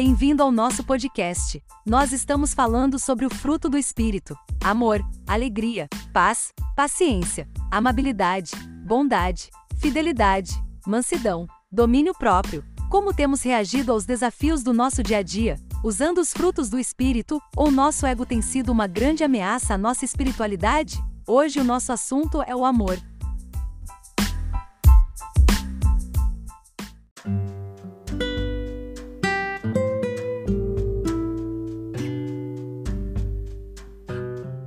[0.00, 1.60] Bem-vindo ao nosso podcast.
[1.84, 4.32] Nós estamos falando sobre o fruto do Espírito:
[4.62, 8.52] amor, alegria, paz, paciência, amabilidade,
[8.86, 10.52] bondade, fidelidade,
[10.86, 12.64] mansidão, domínio próprio.
[12.88, 17.42] Como temos reagido aos desafios do nosso dia a dia, usando os frutos do Espírito,
[17.56, 21.02] ou nosso ego tem sido uma grande ameaça à nossa espiritualidade?
[21.26, 22.96] Hoje o nosso assunto é o amor.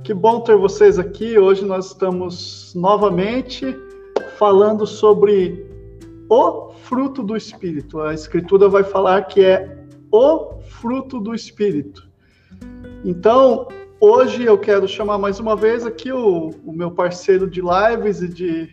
[0.02, 1.38] Que bom ter vocês aqui.
[1.38, 3.76] Hoje nós estamos novamente
[4.36, 5.64] falando sobre
[6.28, 8.00] o fruto do Espírito.
[8.00, 9.78] A Escritura vai falar que é
[10.10, 12.08] o fruto do Espírito.
[13.04, 13.68] Então,
[14.00, 18.28] hoje eu quero chamar mais uma vez aqui o, o meu parceiro de lives e
[18.28, 18.70] de,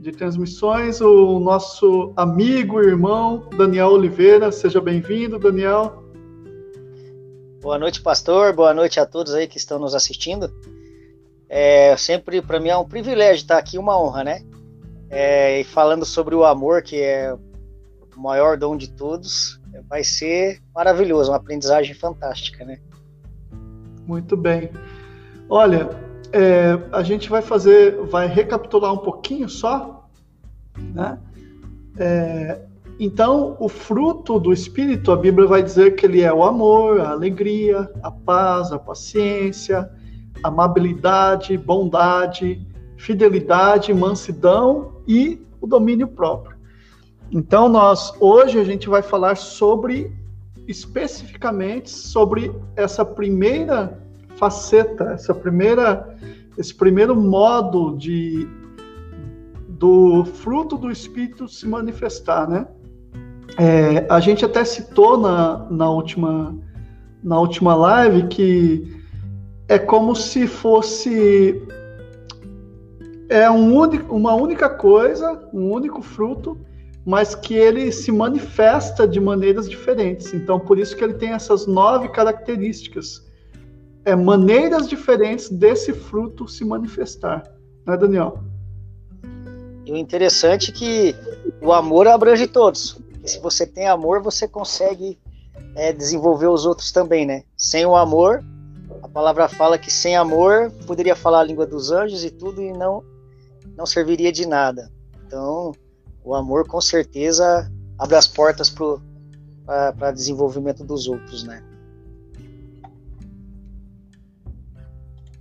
[0.00, 4.50] de transmissões, o nosso amigo e irmão Daniel Oliveira.
[4.50, 6.03] Seja bem-vindo, Daniel.
[7.64, 8.52] Boa noite, pastor.
[8.52, 10.52] Boa noite a todos aí que estão nos assistindo.
[11.48, 14.42] É, sempre para mim é um privilégio estar aqui, uma honra, né?
[15.08, 20.60] É, e falando sobre o amor, que é o maior dom de todos, vai ser
[20.74, 22.80] maravilhoso, uma aprendizagem fantástica, né?
[24.06, 24.68] Muito bem.
[25.48, 25.88] Olha,
[26.32, 30.06] é, a gente vai fazer, vai recapitular um pouquinho só,
[30.76, 31.18] né?
[31.96, 32.60] É,
[32.98, 37.10] então, o fruto do Espírito, a Bíblia vai dizer que ele é o amor, a
[37.10, 39.90] alegria, a paz, a paciência,
[40.42, 42.64] amabilidade, bondade,
[42.96, 46.56] fidelidade, mansidão e o domínio próprio.
[47.32, 50.12] Então, nós hoje a gente vai falar sobre
[50.68, 54.00] especificamente sobre essa primeira
[54.36, 56.16] faceta, essa primeira
[56.56, 58.48] esse primeiro modo de
[59.68, 62.66] do fruto do espírito se manifestar, né?
[63.58, 66.56] É, a gente até citou na, na, última,
[67.22, 69.04] na última live que
[69.68, 71.62] é como se fosse
[73.28, 76.58] é um único, uma única coisa, um único fruto,
[77.04, 80.32] mas que ele se manifesta de maneiras diferentes.
[80.32, 83.24] Então, por isso que ele tem essas nove características.
[84.04, 87.42] É maneiras diferentes desse fruto se manifestar.
[87.86, 88.38] Né, Daniel?
[89.86, 91.14] E o interessante é que
[91.62, 92.98] o amor abrange todos.
[93.24, 95.18] Se você tem amor, você consegue
[95.74, 97.44] é, desenvolver os outros também, né?
[97.56, 98.44] Sem o amor,
[99.02, 102.72] a palavra fala que sem amor poderia falar a língua dos anjos e tudo e
[102.72, 103.02] não
[103.76, 104.90] não serviria de nada.
[105.26, 105.72] Então,
[106.22, 108.72] o amor com certeza abre as portas
[109.66, 111.62] para desenvolvimento dos outros, né?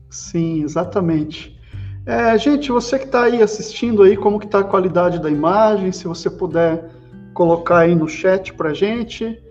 [0.09, 1.59] Sim, exatamente.
[2.05, 5.91] É, gente, você que está aí assistindo aí, como que está a qualidade da imagem,
[5.91, 6.89] se você puder
[7.33, 9.41] colocar aí no chat para gente.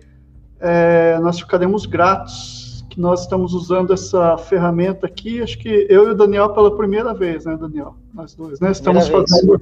[0.61, 5.43] É, nós ficaremos gratos que nós estamos usando essa ferramenta aqui.
[5.43, 7.97] Acho que eu e o Daniel pela primeira vez, né, Daniel?
[8.13, 8.71] Nós dois, né?
[8.71, 9.61] Estamos fazendo,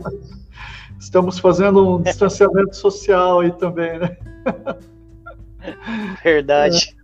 [0.99, 4.17] estamos fazendo um distanciamento social aí também, né?
[6.25, 6.97] Verdade.
[6.97, 7.01] É.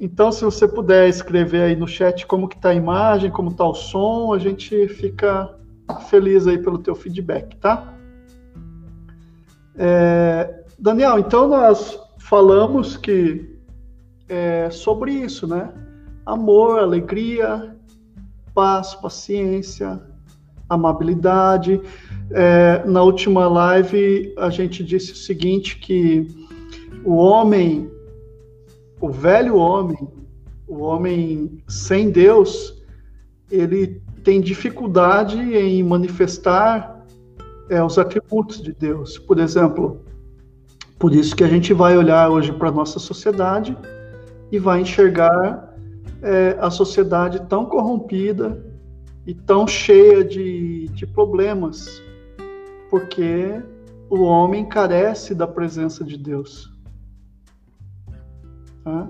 [0.00, 3.64] Então, se você puder escrever aí no chat como que está a imagem, como está
[3.64, 5.52] o som, a gente fica
[6.08, 7.97] feliz aí pelo teu feedback, tá?
[9.78, 13.56] É, Daniel, então nós falamos que
[14.28, 15.72] é, sobre isso, né?
[16.26, 17.76] Amor, alegria,
[18.52, 20.02] paz, paciência,
[20.68, 21.80] amabilidade.
[22.32, 26.26] É, na última live a gente disse o seguinte que
[27.04, 27.88] o homem,
[29.00, 30.08] o velho homem,
[30.66, 32.82] o homem sem Deus,
[33.50, 36.97] ele tem dificuldade em manifestar
[37.68, 39.18] é, os atributos de Deus.
[39.18, 40.04] Por exemplo,
[40.98, 43.76] por isso que a gente vai olhar hoje para a nossa sociedade
[44.50, 45.74] e vai enxergar
[46.22, 48.64] é, a sociedade tão corrompida
[49.26, 52.02] e tão cheia de, de problemas,
[52.90, 53.62] porque
[54.10, 56.72] o homem carece da presença de Deus.
[58.84, 59.06] A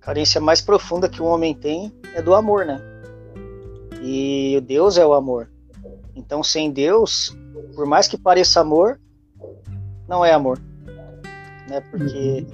[0.00, 2.80] carência mais profunda que o homem tem é do amor, né?
[4.00, 5.50] E Deus é o amor.
[6.16, 7.36] Então, sem Deus,
[7.74, 8.98] por mais que pareça amor,
[10.08, 10.58] não é amor,
[11.68, 11.80] né?
[11.90, 12.46] Porque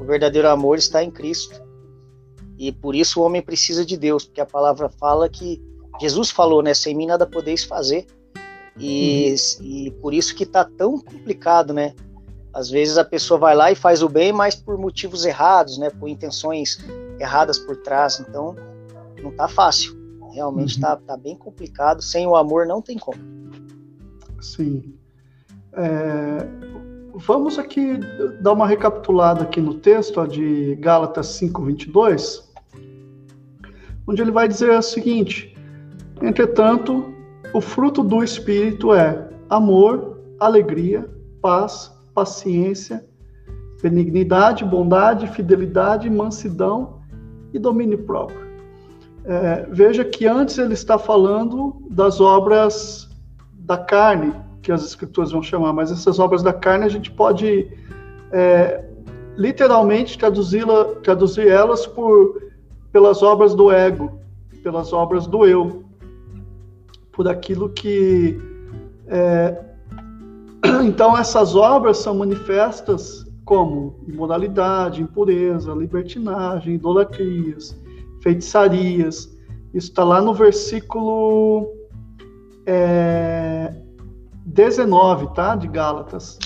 [0.00, 1.62] o verdadeiro amor está em Cristo.
[2.58, 5.62] E por isso o homem precisa de Deus, porque a palavra fala que
[6.00, 6.72] Jesus falou, né?
[6.72, 8.06] Sem mim nada podeis fazer.
[8.78, 11.94] E, e por isso que está tão complicado, né?
[12.52, 15.90] Às vezes a pessoa vai lá e faz o bem, mas por motivos errados, né?
[15.90, 16.78] Por intenções
[17.18, 18.18] erradas por trás.
[18.18, 18.56] Então,
[19.22, 19.99] não tá fácil.
[20.32, 21.02] Realmente está uhum.
[21.02, 22.02] tá bem complicado.
[22.02, 23.18] Sem o amor não tem como.
[24.40, 24.94] Sim.
[25.72, 26.46] É,
[27.14, 27.98] vamos aqui
[28.42, 32.42] dar uma recapitulada aqui no texto ó, de Gálatas 5:22,
[34.06, 35.56] onde ele vai dizer o seguinte:
[36.22, 37.14] Entretanto,
[37.54, 41.08] o fruto do espírito é amor, alegria,
[41.40, 43.04] paz, paciência,
[43.82, 47.00] benignidade, bondade, fidelidade, mansidão
[47.52, 48.49] e domínio próprio.
[49.24, 53.08] É, veja que antes ele está falando das obras
[53.52, 57.70] da carne, que as escrituras vão chamar, mas essas obras da carne a gente pode
[58.32, 58.84] é,
[59.36, 62.50] literalmente traduzi-la, traduzir elas por
[62.92, 64.18] pelas obras do ego,
[64.64, 65.84] pelas obras do eu,
[67.12, 68.40] por aquilo que
[69.06, 69.56] é,
[70.84, 77.76] então essas obras são manifestas como imoralidade, impureza, libertinagem, idolatrias,
[78.22, 79.36] feitiçarias.
[79.72, 81.68] Isso está lá no versículo
[82.66, 83.74] é,
[84.46, 85.56] 19, tá?
[85.56, 86.38] De Gálatas.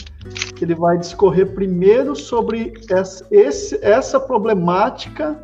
[0.57, 5.39] Que ele vai discorrer primeiro sobre essa, esse, essa problemática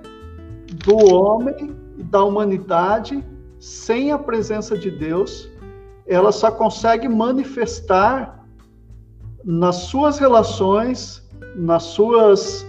[0.84, 3.22] do homem e da humanidade
[3.58, 5.50] sem a presença de Deus.
[6.06, 8.44] Ela só consegue manifestar
[9.44, 11.22] nas suas relações,
[11.54, 12.66] nas suas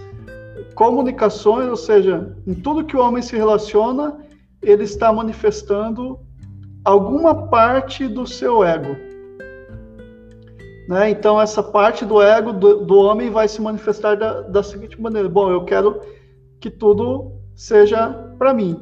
[0.74, 4.18] comunicações, ou seja, em tudo que o homem se relaciona,
[4.62, 6.18] ele está manifestando
[6.84, 8.96] alguma parte do seu ego.
[10.88, 11.10] Né?
[11.10, 15.28] Então, essa parte do ego do, do homem vai se manifestar da, da, seguinte maneira:
[15.28, 16.00] bom, eu quero
[16.60, 18.08] que tudo seja
[18.38, 18.80] para mim.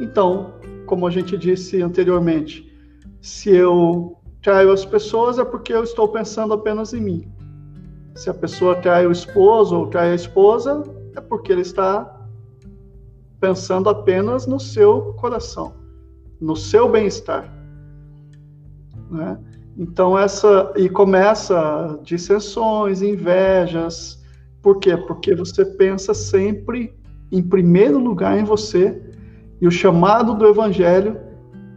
[0.00, 0.54] Então,
[0.86, 2.70] como a gente disse anteriormente,
[3.20, 7.32] se eu traio as pessoas é porque eu estou pensando apenas em mim.
[8.14, 10.84] Se a pessoa trai o esposo ou trai a esposa,
[11.16, 12.20] é porque ele está
[13.40, 15.74] pensando apenas no seu coração,
[16.40, 17.52] no seu bem-estar.
[19.10, 19.38] Né?
[19.76, 24.22] Então essa e começa dissensões, invejas.
[24.62, 24.96] Por quê?
[24.96, 26.94] Porque você pensa sempre
[27.30, 29.02] em primeiro lugar em você
[29.60, 31.20] e o chamado do evangelho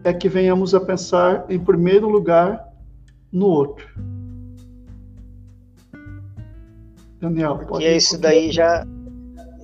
[0.04, 2.66] é que venhamos a pensar em primeiro lugar
[3.32, 3.86] no outro.
[7.20, 8.86] Daniel, pode Porque isso daí já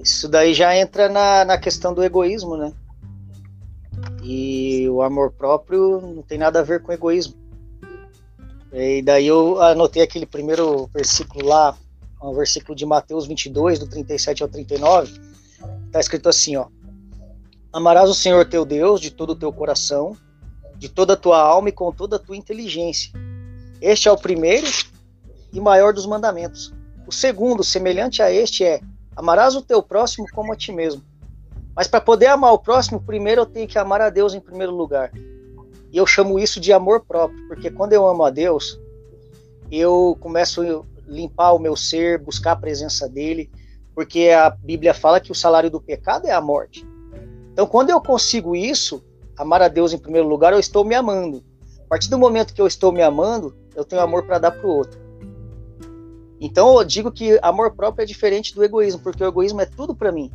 [0.03, 2.73] isso daí já entra na, na questão do egoísmo, né?
[4.21, 7.35] E o amor próprio não tem nada a ver com egoísmo.
[8.73, 11.77] E daí eu anotei aquele primeiro versículo lá,
[12.21, 15.13] um versículo de Mateus 22, do 37 ao 39,
[15.85, 16.67] está escrito assim, ó:
[17.71, 20.17] Amarás o Senhor teu Deus de todo o teu coração,
[20.75, 23.11] de toda a tua alma e com toda a tua inteligência.
[23.79, 24.67] Este é o primeiro
[25.53, 26.73] e maior dos mandamentos.
[27.05, 28.81] O segundo, semelhante a este, é:
[29.15, 31.03] amarás o teu próximo como a ti mesmo.
[31.75, 34.75] Mas para poder amar o próximo, primeiro eu tenho que amar a Deus em primeiro
[34.75, 35.11] lugar.
[35.91, 38.79] E eu chamo isso de amor próprio, porque quando eu amo a Deus,
[39.71, 43.49] eu começo a limpar o meu ser, buscar a presença dele,
[43.95, 46.87] porque a Bíblia fala que o salário do pecado é a morte.
[47.51, 49.03] Então, quando eu consigo isso,
[49.37, 51.43] amar a Deus em primeiro lugar, eu estou me amando.
[51.85, 54.65] A partir do momento que eu estou me amando, eu tenho amor para dar para
[54.65, 54.99] o outro.
[56.43, 59.95] Então eu digo que amor próprio é diferente do egoísmo, porque o egoísmo é tudo
[59.95, 60.29] para mim.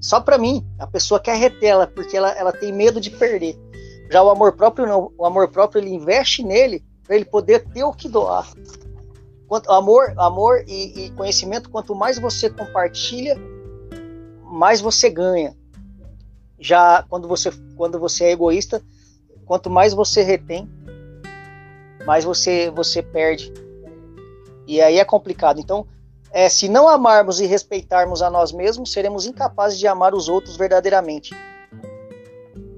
[0.00, 0.66] Só para mim.
[0.78, 3.54] A pessoa quer retela porque ela, ela tem medo de perder.
[4.10, 5.12] Já o amor próprio não.
[5.18, 8.50] O amor próprio ele investe nele para ele poder ter o que doar.
[9.46, 13.36] Quanto, amor, amor e, e conhecimento, quanto mais você compartilha,
[14.42, 15.54] mais você ganha.
[16.58, 18.82] Já quando você, quando você é egoísta,
[19.44, 20.66] quanto mais você retém,
[22.06, 23.65] mais você, você perde.
[24.66, 25.60] E aí é complicado.
[25.60, 25.86] Então,
[26.32, 30.56] é, se não amarmos e respeitarmos a nós mesmos, seremos incapazes de amar os outros
[30.56, 31.34] verdadeiramente.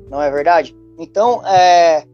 [0.08, 0.76] Não é verdade?
[0.98, 2.04] Então, é,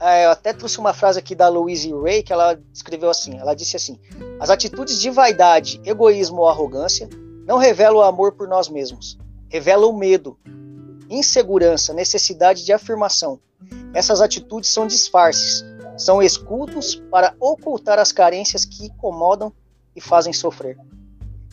[0.00, 3.54] é, eu até trouxe uma frase aqui da Louise Ray que ela escreveu assim: ela
[3.54, 3.98] disse assim,
[4.40, 7.08] as atitudes de vaidade, egoísmo ou arrogância
[7.46, 9.18] não revelam o amor por nós mesmos,
[9.48, 10.38] revelam o medo,
[11.08, 13.38] insegurança, necessidade de afirmação.
[13.94, 15.64] Essas atitudes são disfarces,
[15.96, 19.52] são escudos para ocultar as carências que incomodam
[19.94, 20.76] e fazem sofrer.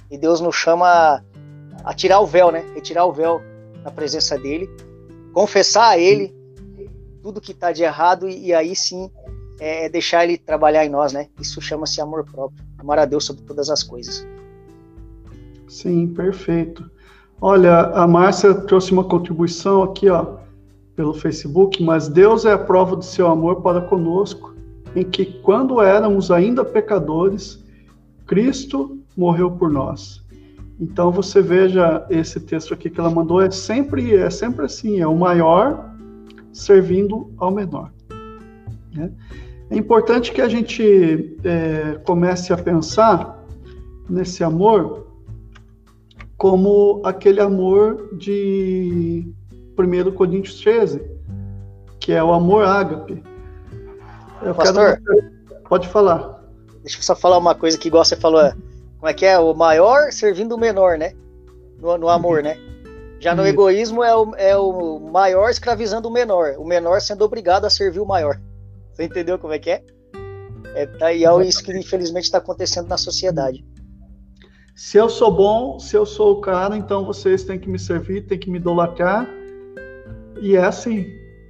[0.09, 1.23] E Deus nos chama
[1.83, 2.65] a, tirar o véu, né?
[2.73, 3.41] Retirar o véu
[3.83, 4.69] na presença dele,
[5.33, 6.35] confessar a ele
[7.21, 9.11] tudo que está de errado e, e, aí sim
[9.59, 11.27] é, é, deixar ele trabalhar em nós, né?
[11.39, 12.63] Isso chama-se amor próprio.
[12.77, 14.25] Amar a Deus sobre todas as coisas.
[15.67, 16.89] Sim, perfeito.
[17.41, 20.39] Olha, a Márcia trouxe uma contribuição aqui, ó
[20.99, 24.53] pelo Facebook, mas Deus é a prova do seu amor para conosco,
[24.93, 27.63] em que quando éramos ainda pecadores,
[28.27, 30.21] Cristo morreu por nós.
[30.77, 35.07] Então você veja esse texto aqui que ela mandou é sempre é sempre assim, é
[35.07, 35.89] o maior
[36.51, 37.93] servindo ao menor.
[38.93, 39.09] Né?
[39.69, 43.41] É importante que a gente é, comece a pensar
[44.09, 45.07] nesse amor
[46.35, 49.33] como aquele amor de
[49.85, 51.01] 1 Coríntios 13,
[51.99, 53.23] que é o amor ágape.
[54.41, 55.31] Eu Pastor, quero...
[55.67, 56.43] pode falar.
[56.81, 58.41] Deixa eu só falar uma coisa que igual você falou,
[58.97, 59.37] como é que é?
[59.37, 61.13] O maior servindo o menor, né?
[61.79, 62.57] No, no amor, né?
[63.19, 67.65] Já no egoísmo é o, é o maior escravizando o menor, o menor sendo obrigado
[67.65, 68.39] a servir o maior.
[68.93, 69.83] Você entendeu como é que é?
[70.73, 73.65] É, tá, e é isso que infelizmente está acontecendo na sociedade.
[74.73, 78.25] Se eu sou bom, se eu sou o cara, então vocês têm que me servir,
[78.27, 79.27] têm que me idolatrar.
[80.41, 81.05] E é assim.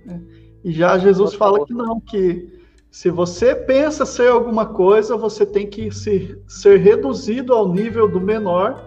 [0.05, 0.22] Né?
[0.63, 2.60] E já Jesus fala que não, que
[2.91, 8.19] se você pensa ser alguma coisa, você tem que se, ser reduzido ao nível do
[8.19, 8.84] menor.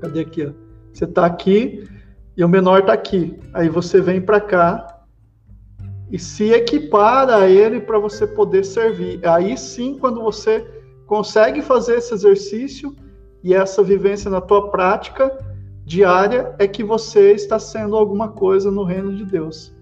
[0.00, 0.46] Cadê aqui?
[0.46, 0.52] Ó?
[0.92, 1.86] Você está aqui
[2.36, 3.38] e o menor está aqui.
[3.54, 5.04] Aí você vem para cá
[6.10, 9.20] e se equipara a ele para você poder servir.
[9.26, 10.66] Aí sim, quando você
[11.06, 12.94] consegue fazer esse exercício,
[13.42, 15.36] e essa vivência na tua prática
[15.88, 19.74] diária é que você está sendo alguma coisa no reino de Deus.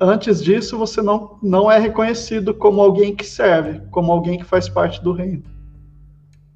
[0.00, 4.70] Antes disso, você não, não é reconhecido como alguém que serve, como alguém que faz
[4.70, 5.42] parte do reino.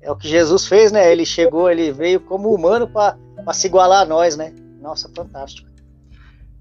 [0.01, 1.13] É o que Jesus fez, né?
[1.13, 3.19] Ele chegou, ele veio como humano para
[3.53, 4.55] se igualar a nós, né?
[4.81, 5.69] Nossa, fantástico.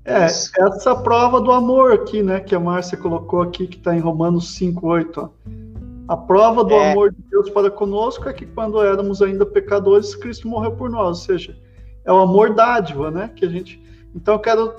[0.03, 3.99] É, essa prova do amor aqui, né, que a Márcia colocou aqui, que está em
[3.99, 5.19] Romanos 5, 8.
[5.19, 5.29] Ó.
[6.07, 6.91] A prova do é.
[6.91, 11.07] amor de Deus para conosco é que quando éramos ainda pecadores, Cristo morreu por nós.
[11.07, 11.66] Ou seja,
[12.07, 13.29] é o amor dádiva, né?
[13.35, 13.79] Que a gente.
[14.15, 14.73] Então eu quero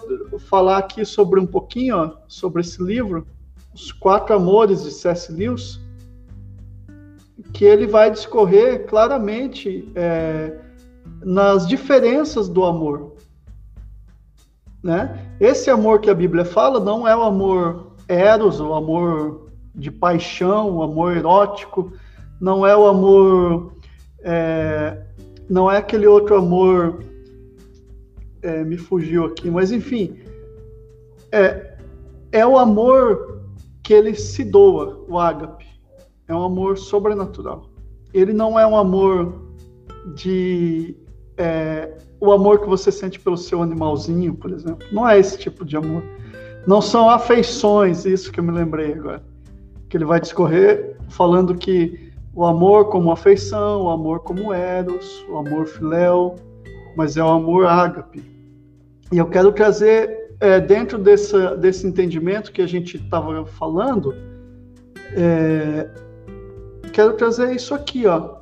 [0.48, 3.26] falar aqui sobre um pouquinho ó, sobre esse livro,
[3.72, 5.30] Os Quatro Amores de C.S.
[5.30, 5.78] Lewis,
[7.52, 10.58] que ele vai discorrer claramente é,
[11.22, 13.12] nas diferenças do amor.
[14.82, 15.24] Né?
[15.38, 20.78] Esse amor que a Bíblia fala não é o amor eros, o amor de paixão,
[20.78, 21.92] o amor erótico,
[22.40, 23.74] não é o amor,
[24.22, 24.98] é,
[25.48, 27.04] não é aquele outro amor,
[28.42, 30.18] é, me fugiu aqui, mas enfim,
[31.32, 31.76] é,
[32.32, 33.42] é o amor
[33.82, 35.66] que ele se doa, o ágape,
[36.26, 37.70] é um amor sobrenatural.
[38.12, 39.42] Ele não é um amor
[40.14, 40.96] de
[41.36, 44.86] é, o amor que você sente pelo seu animalzinho, por exemplo.
[44.92, 46.02] Não é esse tipo de amor.
[46.66, 49.22] Não são afeições, isso que eu me lembrei agora
[49.88, 55.38] que ele vai discorrer falando que o amor como afeição, o amor como eros, o
[55.38, 56.36] amor filéu,
[56.96, 58.22] mas é o amor ágape.
[59.10, 64.14] E eu quero trazer, é, dentro desse, entendimento que a gente estava falando,
[65.14, 65.88] é,
[66.92, 68.36] quero trazer isso aqui, ó,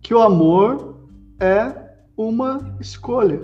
[0.00, 0.96] que o amor
[1.40, 1.72] é
[2.16, 3.40] uma escolha.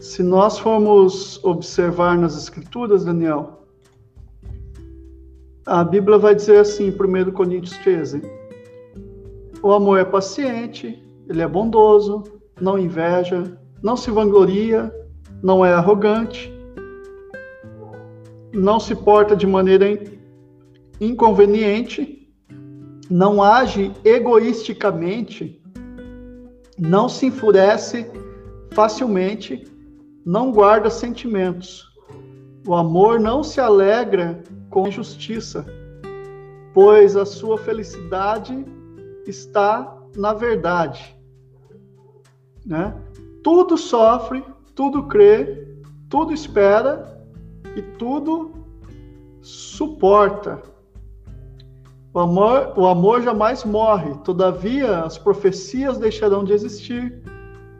[0.00, 3.66] Se nós formos observar nas Escrituras, Daniel,
[5.66, 8.22] a Bíblia vai dizer assim, 1 Coríntios 13:
[9.66, 12.22] O amor é paciente, ele é bondoso,
[12.60, 14.94] não inveja, não se vangloria,
[15.42, 16.54] não é arrogante,
[18.54, 19.86] não se porta de maneira
[21.00, 22.30] inconveniente,
[23.10, 25.60] não age egoisticamente,
[26.78, 28.08] não se enfurece
[28.70, 29.64] facilmente
[30.24, 31.92] não guarda sentimentos.
[32.64, 35.66] O amor não se alegra com injustiça,
[36.72, 38.75] pois a sua felicidade
[39.26, 41.16] está na verdade.
[42.64, 42.94] Né?
[43.42, 45.66] Tudo sofre, tudo crê,
[46.08, 47.20] tudo espera
[47.76, 48.52] e tudo
[49.40, 50.62] suporta.
[52.12, 57.22] O amor, o amor jamais morre, todavia as profecias deixarão de existir,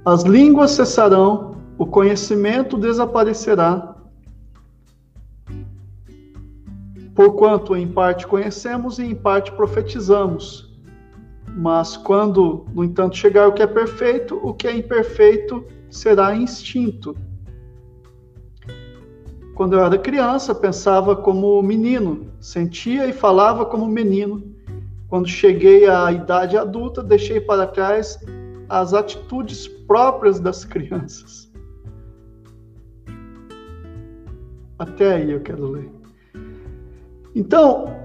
[0.05, 3.97] as línguas cessarão, o conhecimento desaparecerá.
[7.15, 10.66] Porquanto em parte conhecemos e em parte profetizamos.
[11.57, 17.17] Mas quando, no entanto, chegar o que é perfeito, o que é imperfeito será instinto.
[19.55, 24.55] Quando eu era criança, pensava como menino, sentia e falava como menino.
[25.09, 28.19] Quando cheguei à idade adulta, deixei para trás
[28.69, 31.51] as atitudes próprias das crianças.
[34.79, 35.91] Até aí eu quero ler.
[37.35, 37.97] Então,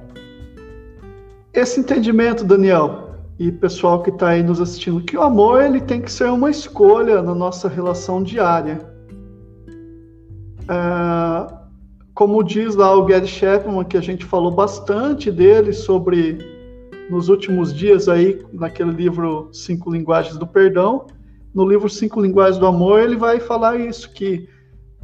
[1.53, 3.10] esse entendimento, Daniel,
[3.41, 6.51] e pessoal que está aí nos assistindo, que o amor ele tem que ser uma
[6.51, 8.87] escolha na nossa relação diária.
[10.69, 11.51] É,
[12.13, 16.37] como diz lá o Gary Chapman, que a gente falou bastante dele sobre
[17.09, 21.07] nos últimos dias aí, naquele livro Cinco Linguagens do Perdão,
[21.51, 24.47] no livro Cinco Linguagens do Amor, ele vai falar isso, que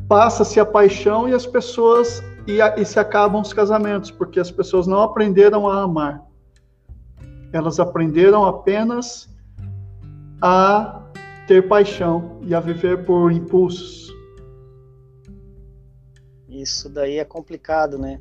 [0.08, 4.52] passa-se a paixão e as pessoas e, a, e se acabam os casamentos, porque as
[4.52, 6.27] pessoas não aprenderam a amar.
[7.52, 9.30] Elas aprenderam apenas
[10.42, 11.02] a
[11.48, 14.14] ter paixão e a viver por impulsos.
[16.48, 18.20] Isso daí é complicado, né?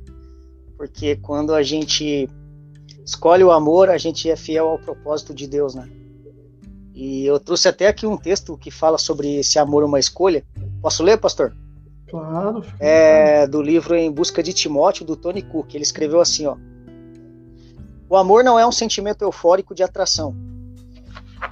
[0.77, 2.29] Porque quando a gente
[3.05, 5.89] escolhe o amor, a gente é fiel ao propósito de Deus, né?
[6.95, 10.45] E eu trouxe até aqui um texto que fala sobre esse amor uma escolha.
[10.81, 11.55] Posso ler, pastor?
[12.09, 12.65] Claro.
[12.79, 15.75] É do livro Em Busca de Timóteo, do Tony Cook.
[15.75, 16.57] Ele escreveu assim, ó.
[18.09, 20.35] O amor não é um sentimento eufórico de atração,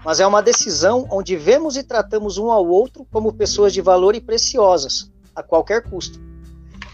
[0.04, 4.14] mas é uma decisão onde vemos e tratamos um ao outro como pessoas de valor
[4.14, 6.20] e preciosas, a qualquer custo.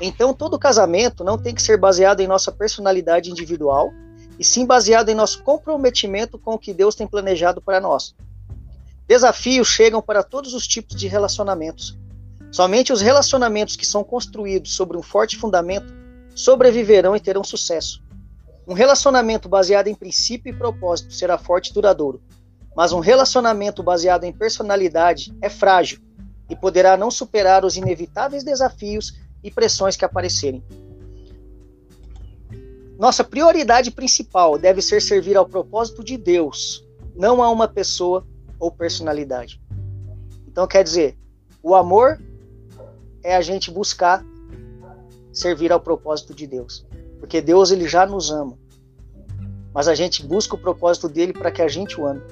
[0.01, 3.93] Então, todo casamento não tem que ser baseado em nossa personalidade individual,
[4.39, 8.15] e sim baseado em nosso comprometimento com o que Deus tem planejado para nós.
[9.07, 11.99] Desafios chegam para todos os tipos de relacionamentos.
[12.51, 15.93] Somente os relacionamentos que são construídos sobre um forte fundamento
[16.35, 18.03] sobreviverão e terão sucesso.
[18.67, 22.23] Um relacionamento baseado em princípio e propósito será forte e duradouro,
[22.77, 26.01] mas um relacionamento baseado em personalidade é frágil
[26.49, 30.63] e poderá não superar os inevitáveis desafios e pressões que aparecerem.
[32.99, 36.85] Nossa prioridade principal deve ser servir ao propósito de Deus,
[37.17, 38.27] não a uma pessoa
[38.59, 39.61] ou personalidade.
[40.47, 41.17] Então, quer dizer,
[41.63, 42.21] o amor
[43.23, 44.25] é a gente buscar
[45.33, 46.87] servir ao propósito de Deus,
[47.21, 48.59] porque Deus ele já nos ama,
[49.73, 52.23] mas a gente busca o propósito dele para que a gente o ame,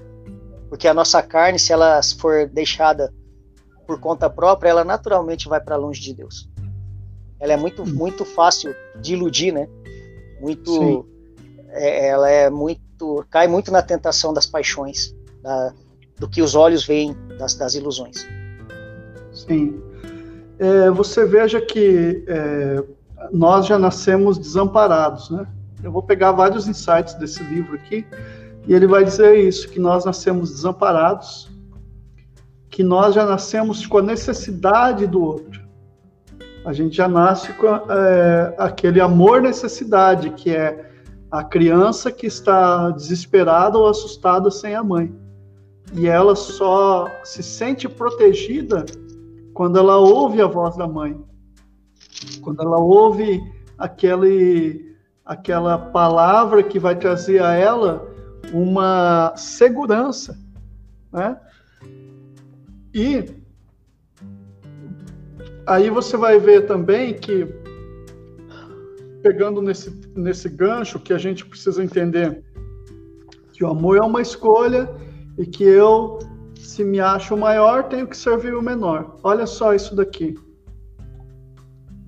[0.69, 3.13] porque a nossa carne, se ela for deixada
[3.87, 6.49] por conta própria, ela naturalmente vai para longe de Deus.
[7.41, 9.69] Ela é muito muito fácil de iludir, né?
[10.41, 11.07] muito
[11.71, 15.73] é, ela é muito cai muito na tentação das paixões da,
[16.19, 18.27] do que os olhos veem das, das ilusões.
[19.33, 19.81] Sim.
[20.59, 22.85] É, você veja que é,
[23.33, 25.47] nós já nascemos desamparados né
[25.83, 28.07] eu vou pegar vários insights desse livro aqui
[28.67, 31.51] e ele vai dizer isso que nós nascemos desamparados
[32.71, 35.69] que nós já nascemos com a necessidade do outro
[36.69, 40.91] a gente já nasce com é, aquele amor-necessidade, que é
[41.31, 45.11] a criança que está desesperada ou assustada sem a mãe.
[45.95, 48.85] E ela só se sente protegida
[49.55, 51.19] quando ela ouve a voz da mãe.
[52.41, 53.41] Quando ela ouve
[53.77, 58.09] aquele, aquela palavra que vai trazer a ela
[58.53, 60.39] uma segurança.
[61.13, 61.37] Né?
[62.95, 63.39] E
[65.69, 67.47] Aí você vai ver também que,
[69.23, 72.43] pegando nesse, nesse gancho, que a gente precisa entender
[73.53, 74.89] que o amor é uma escolha
[75.37, 76.21] e que eu,
[76.57, 79.19] se me acho maior, tenho que servir o menor.
[79.23, 80.39] Olha só isso daqui.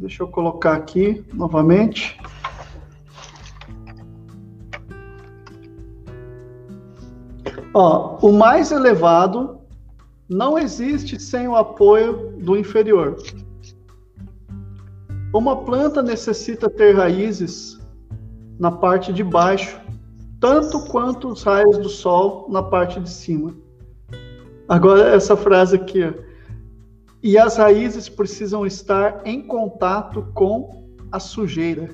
[0.01, 2.19] Deixa eu colocar aqui novamente.
[7.75, 9.61] Ó, o mais elevado
[10.27, 13.19] não existe sem o apoio do inferior.
[15.35, 17.79] Uma planta necessita ter raízes
[18.59, 19.79] na parte de baixo,
[20.41, 23.55] tanto quanto os raios do sol na parte de cima.
[24.67, 26.30] Agora, essa frase aqui.
[27.23, 31.91] E as raízes precisam estar em contato com a sujeira.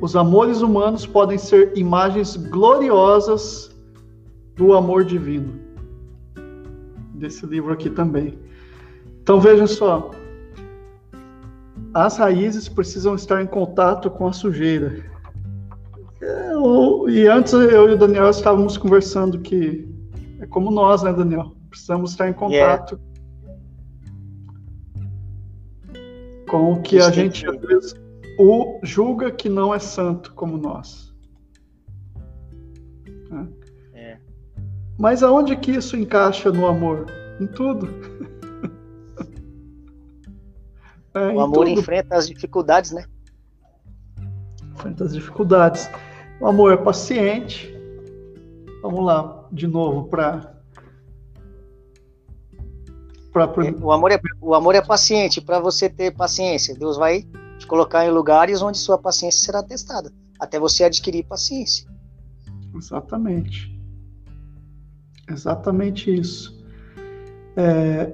[0.00, 3.74] Os amores humanos podem ser imagens gloriosas
[4.54, 5.54] do amor divino.
[7.14, 8.38] Desse livro aqui também.
[9.22, 10.10] Então veja só,
[11.92, 15.02] as raízes precisam estar em contato com a sujeira.
[16.20, 19.88] Eu, e antes eu e o Daniel estávamos conversando que
[20.40, 21.56] é como nós, né, Daniel?
[21.70, 23.05] Precisamos estar em contato yeah.
[26.48, 27.94] Com o que a gente às vezes
[28.38, 31.14] o julga que não é santo como nós.
[33.30, 33.48] Né?
[33.94, 34.18] É.
[34.98, 37.06] Mas aonde que isso encaixa no amor?
[37.40, 37.88] Em tudo.
[41.16, 41.80] É, o amor tudo.
[41.80, 43.06] enfrenta as dificuldades, né?
[44.74, 45.88] Enfrenta as dificuldades.
[46.38, 47.74] O amor é paciente.
[48.82, 50.55] Vamos lá, de novo, para.
[53.38, 55.40] É, o, amor é, o amor é paciente.
[55.40, 57.24] Para você ter paciência, Deus vai
[57.58, 61.86] te colocar em lugares onde sua paciência será testada, até você adquirir paciência.
[62.74, 63.74] Exatamente.
[65.28, 66.64] Exatamente isso.
[67.56, 68.12] É,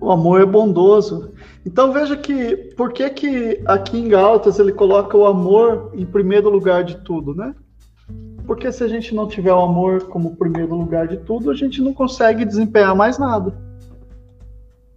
[0.00, 1.32] o amor é bondoso.
[1.64, 6.48] Então veja que por que que aqui em Gálatas ele coloca o amor em primeiro
[6.48, 7.54] lugar de tudo, né?
[8.46, 11.80] Porque se a gente não tiver o amor como primeiro lugar de tudo, a gente
[11.82, 13.69] não consegue desempenhar mais nada.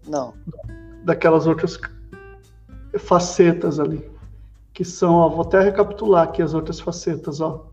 [0.08, 0.34] Não.
[1.04, 1.80] Daquelas outras
[3.00, 4.10] facetas ali.
[4.74, 7.68] Que são, ó, vou até recapitular aqui as outras facetas, ó.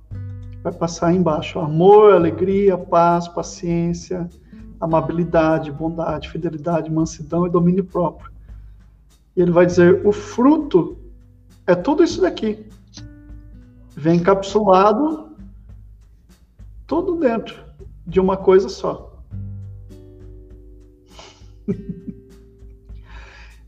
[0.62, 4.28] Vai passar aí embaixo, ó, amor, alegria, paz, paciência,
[4.80, 8.30] amabilidade, bondade, fidelidade, mansidão e domínio próprio.
[9.36, 10.98] E ele vai dizer: o fruto
[11.66, 12.66] é tudo isso daqui.
[13.96, 15.30] Vem encapsulado
[16.86, 17.62] tudo dentro
[18.06, 19.22] de uma coisa só.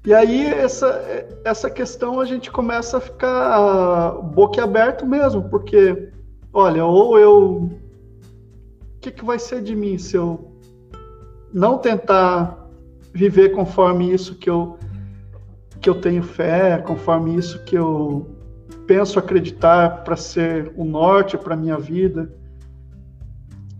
[0.05, 1.01] e aí essa,
[1.45, 6.09] essa questão a gente começa a ficar boquiaberto mesmo, porque,
[6.53, 7.71] olha, ou eu.
[8.97, 10.53] O que, que vai ser de mim se eu
[11.53, 12.69] não tentar
[13.12, 14.79] viver conforme isso que eu,
[15.81, 18.29] que eu tenho fé, conforme isso que eu
[18.87, 22.33] penso acreditar para ser o norte para minha vida?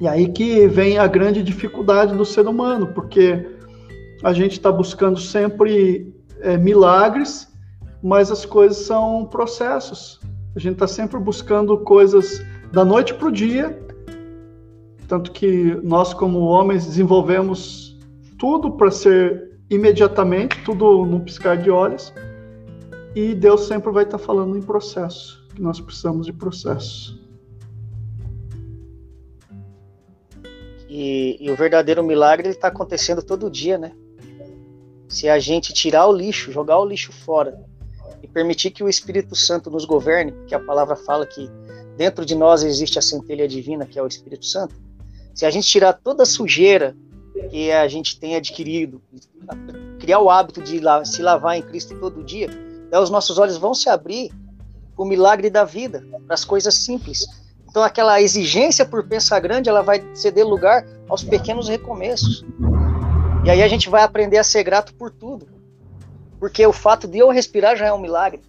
[0.01, 3.47] E aí que vem a grande dificuldade do ser humano, porque
[4.23, 7.49] a gente está buscando sempre é, milagres,
[8.03, 10.21] mas as coisas são processos.
[10.55, 13.79] A gente está sempre buscando coisas da noite para o dia,
[15.09, 17.99] tanto que nós, como homens, desenvolvemos
[18.39, 22.13] tudo para ser imediatamente, tudo no piscar de olhos,
[23.15, 27.21] e Deus sempre vai estar tá falando em processo, que nós precisamos de processo.
[30.89, 33.93] E, e o verdadeiro milagre está acontecendo todo dia, né?
[35.13, 37.63] Se a gente tirar o lixo, jogar o lixo fora
[38.23, 41.51] e permitir que o Espírito Santo nos governe, que a palavra fala que
[41.99, 44.75] dentro de nós existe a centelha divina, que é o Espírito Santo.
[45.35, 46.97] Se a gente tirar toda a sujeira
[47.51, 49.03] que a gente tem adquirido,
[50.01, 52.49] criar o hábito de se lavar em Cristo todo dia,
[52.91, 54.33] os nossos olhos vão se abrir
[54.97, 57.27] para o milagre da vida, para as coisas simples,
[57.69, 62.45] então aquela exigência por pensar grande, ela vai ceder lugar aos pequenos recomeços.
[63.45, 65.49] E aí a gente vai aprender a ser grato por tudo.
[66.39, 68.41] Porque o fato de eu respirar já é um milagre.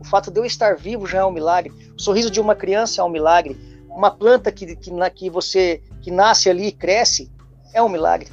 [0.00, 1.72] O fato de eu estar vivo já é um milagre.
[1.96, 3.58] O sorriso de uma criança é um milagre.
[3.88, 7.30] Uma planta que, que, que você que nasce ali e cresce
[7.74, 8.28] é um milagre.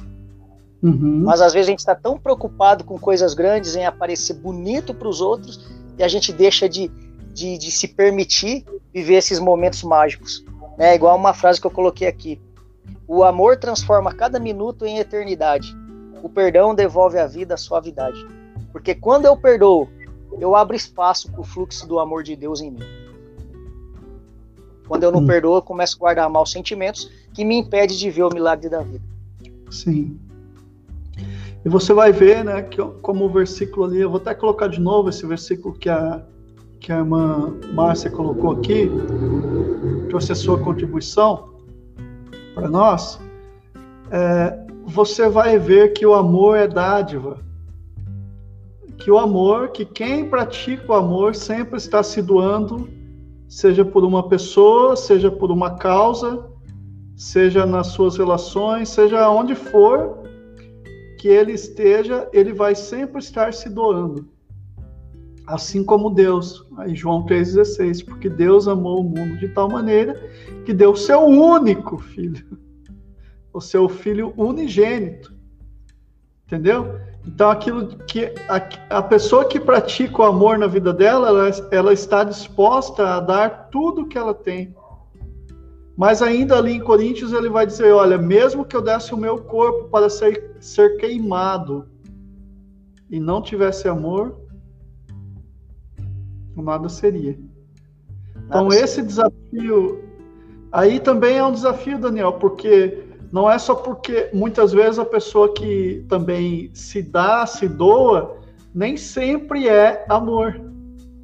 [0.82, 1.22] Uhum.
[1.24, 5.08] Mas às vezes a gente está tão preocupado com coisas grandes, em aparecer bonito para
[5.08, 6.88] os outros, e a gente deixa de,
[7.34, 10.44] de, de se permitir viver esses momentos mágicos.
[10.78, 12.40] É igual uma frase que eu coloquei aqui.
[13.06, 15.76] O amor transforma cada minuto em eternidade.
[16.22, 18.26] O perdão devolve à vida a suavidade.
[18.72, 19.88] Porque quando eu perdoo,
[20.40, 22.84] eu abro espaço para o fluxo do amor de Deus em mim.
[24.86, 25.26] Quando eu não hum.
[25.26, 28.80] perdoo, eu começo a guardar maus sentimentos que me impede de ver o milagre da
[28.80, 29.04] vida.
[29.70, 30.18] Sim.
[31.64, 34.80] E você vai ver, né, que como o versículo ali, eu vou até colocar de
[34.80, 36.22] novo esse versículo que a
[36.80, 38.90] que a irmã Márcia colocou aqui,
[40.08, 41.48] trouxe a sua contribuição
[42.54, 43.20] para nós,
[44.10, 47.38] é, você vai ver que o amor é dádiva.
[48.96, 52.88] Que o amor, que quem pratica o amor sempre está se doando,
[53.46, 56.44] seja por uma pessoa, seja por uma causa,
[57.14, 60.22] seja nas suas relações, seja onde for
[61.18, 64.26] que ele esteja, ele vai sempre estar se doando
[65.48, 66.64] assim como Deus.
[66.76, 70.14] Aí João 3,16, porque Deus amou o mundo de tal maneira
[70.64, 72.44] que deu o seu único filho,
[73.58, 75.34] o seu filho unigênito.
[76.46, 76.98] Entendeu?
[77.26, 81.92] Então, aquilo que a, a pessoa que pratica o amor na vida dela, ela, ela
[81.92, 84.74] está disposta a dar tudo que ela tem.
[85.96, 89.38] Mas ainda ali em Coríntios ele vai dizer: olha, mesmo que eu desse o meu
[89.38, 91.86] corpo para ser, ser queimado
[93.10, 94.40] e não tivesse amor,
[96.56, 97.38] nada seria.
[98.46, 99.08] Então, nada esse seria.
[99.08, 100.08] desafio
[100.72, 105.52] aí também é um desafio, Daniel, porque não é só porque muitas vezes a pessoa
[105.52, 108.38] que também se dá, se doa,
[108.74, 110.60] nem sempre é amor.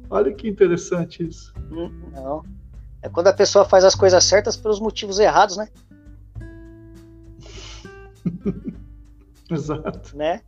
[0.09, 1.53] Olha que interessante isso.
[1.71, 2.43] Hum, não.
[3.01, 5.67] É quando a pessoa faz as coisas certas pelos motivos errados, né?
[9.49, 10.15] Exato.
[10.15, 10.41] Né?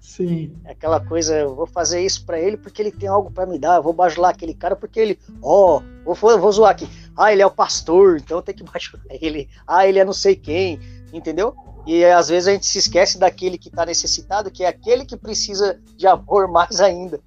[0.00, 0.56] Sim.
[0.64, 3.58] É aquela coisa, eu vou fazer isso para ele porque ele tem algo para me
[3.58, 6.88] dar, eu vou bajular aquele cara porque ele, ó, oh, vou, vou zoar aqui.
[7.16, 9.48] Ah, ele é o pastor, então tem que bajular ele.
[9.66, 10.78] Ah, ele é não sei quem,
[11.12, 11.54] entendeu?
[11.86, 15.16] E às vezes a gente se esquece daquele que está necessitado, que é aquele que
[15.16, 17.20] precisa de amor mais ainda.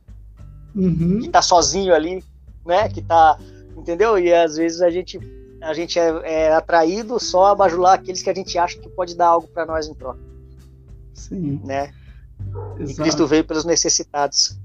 [0.76, 1.20] Uhum.
[1.22, 2.24] Que está sozinho ali,
[2.66, 2.90] né?
[2.90, 3.40] Que tá,
[3.76, 4.20] entendeu?
[4.20, 5.20] E às vezes a gente
[5.62, 9.16] a gente é, é atraído só a bajular aqueles que a gente acha que pode
[9.16, 10.20] dar algo para nós em troca.
[11.14, 11.60] Sim.
[11.66, 11.92] Né?
[12.80, 12.92] Exato.
[12.92, 14.58] E Cristo veio pelos necessitados.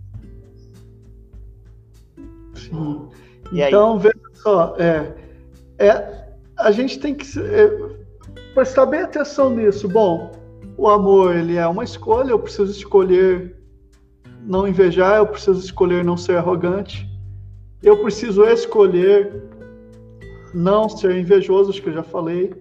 [2.55, 3.09] Sim.
[3.53, 4.11] E então, aí?
[4.45, 5.11] Só, é,
[5.79, 6.27] é,
[6.59, 7.95] a gente tem que é,
[8.53, 9.89] prestar bem atenção nisso.
[9.89, 10.33] Bom,
[10.77, 13.57] o amor ele é uma escolha, eu preciso escolher
[14.43, 17.09] não invejar, eu preciso escolher não ser arrogante,
[17.83, 19.43] eu preciso escolher
[20.53, 22.53] não ser invejoso, acho que eu já falei,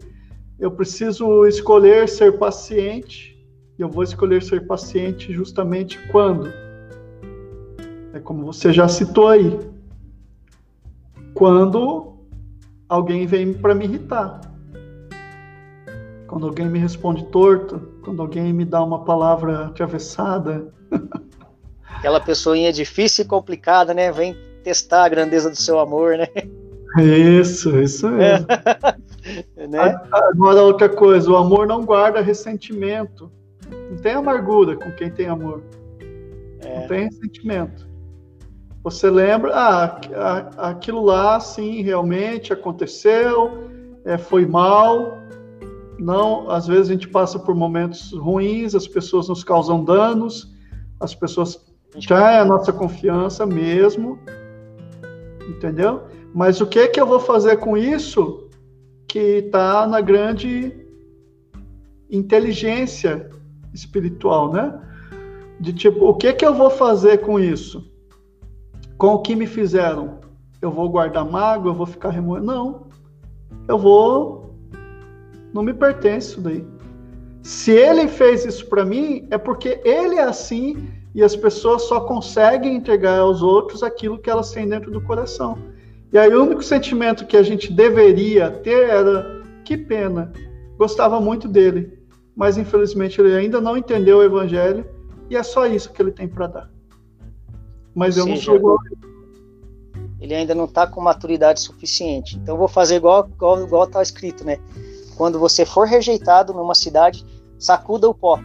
[0.58, 3.38] eu preciso escolher ser paciente,
[3.78, 6.48] e eu vou escolher ser paciente justamente quando?
[8.14, 9.73] É como você já citou aí.
[11.34, 12.14] Quando
[12.88, 14.42] alguém vem para me irritar.
[16.28, 20.74] Quando alguém me responde torto, quando alguém me dá uma palavra atravessada.
[21.98, 24.12] Aquela pessoinha difícil e complicada, né?
[24.12, 26.28] Vem testar a grandeza do seu amor, né?
[26.98, 28.46] Isso, isso mesmo.
[29.58, 29.68] É.
[29.68, 30.00] né?
[30.12, 33.32] Agora, outra coisa, o amor não guarda ressentimento.
[33.90, 35.64] Não tem amargura com quem tem amor.
[36.62, 36.82] É.
[36.82, 37.88] Não tem ressentimento.
[38.84, 40.00] Você lembra, ah,
[40.58, 43.70] aquilo lá, sim, realmente aconteceu,
[44.04, 45.18] é, foi mal.
[45.98, 50.54] Não, às vezes a gente passa por momentos ruins, as pessoas nos causam danos,
[51.00, 51.66] as pessoas
[51.98, 54.20] já é a nossa confiança mesmo,
[55.48, 56.04] entendeu?
[56.34, 58.50] Mas o que que eu vou fazer com isso
[59.08, 60.76] que está na grande
[62.10, 63.30] inteligência
[63.74, 64.78] espiritual, né?
[65.58, 67.93] De tipo, o que que eu vou fazer com isso?
[69.04, 70.22] Com o que me fizeram?
[70.62, 72.46] Eu vou guardar mágoa, eu vou ficar remoendo?
[72.46, 72.88] Não.
[73.68, 74.56] Eu vou
[75.54, 76.66] não me pertence isso daí.
[77.42, 82.00] Se ele fez isso para mim, é porque ele é assim e as pessoas só
[82.00, 85.58] conseguem entregar aos outros aquilo que elas têm dentro do coração.
[86.14, 90.32] E aí o único sentimento que a gente deveria ter era que pena,
[90.78, 91.92] gostava muito dele,
[92.34, 94.86] mas infelizmente ele ainda não entendeu o evangelho
[95.30, 96.73] e é só isso que ele tem para dar.
[97.96, 98.78] Mas eu não sou igual
[100.24, 102.38] ele ainda não está com maturidade suficiente.
[102.38, 104.58] Então eu vou fazer igual igual igual está escrito, né?
[105.18, 107.26] Quando você for rejeitado numa cidade,
[107.60, 108.40] sacuda o pó,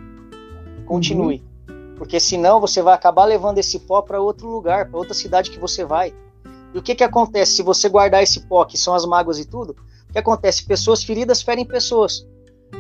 [0.87, 1.95] continue, uhum.
[1.97, 5.59] porque senão você vai acabar levando esse pó para outro lugar, para outra cidade que
[5.59, 6.13] você vai.
[6.75, 9.45] E o que, que acontece se você guardar esse pó, que são as mágoas e
[9.45, 9.77] tudo?
[10.11, 10.67] O que acontece?
[10.67, 12.27] Pessoas feridas ferem pessoas.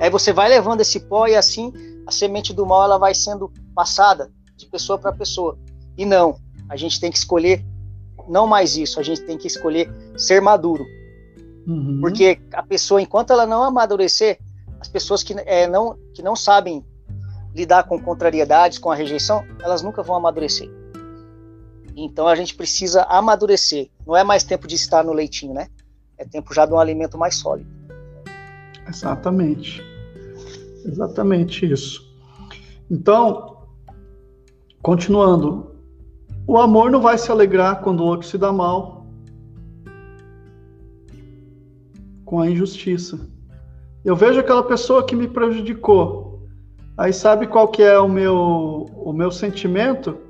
[0.00, 1.72] Aí você vai levando esse pó e assim
[2.04, 5.56] a semente do mal ela vai sendo passada de pessoa para pessoa.
[5.96, 6.36] E não,
[6.68, 7.64] a gente tem que escolher
[8.28, 10.84] não mais isso, a gente tem que escolher ser maduro.
[11.66, 11.98] Uhum.
[12.00, 14.38] Porque a pessoa, enquanto ela não amadurecer,
[14.80, 16.84] as pessoas que, é, não, que não sabem
[17.54, 20.70] lidar com contrariedades, com a rejeição, elas nunca vão amadurecer.
[21.96, 23.90] Então a gente precisa amadurecer.
[24.06, 25.68] Não é mais tempo de estar no leitinho, né?
[26.16, 27.68] É tempo já de um alimento mais sólido.
[28.88, 29.82] Exatamente.
[30.84, 32.08] Exatamente isso.
[32.90, 33.66] Então,
[34.80, 35.77] continuando,
[36.48, 39.06] o amor não vai se alegrar quando o outro se dá mal
[42.24, 43.20] com a injustiça.
[44.04, 46.42] Eu vejo aquela pessoa que me prejudicou.
[46.96, 50.26] Aí sabe qual que é o meu o meu sentimento?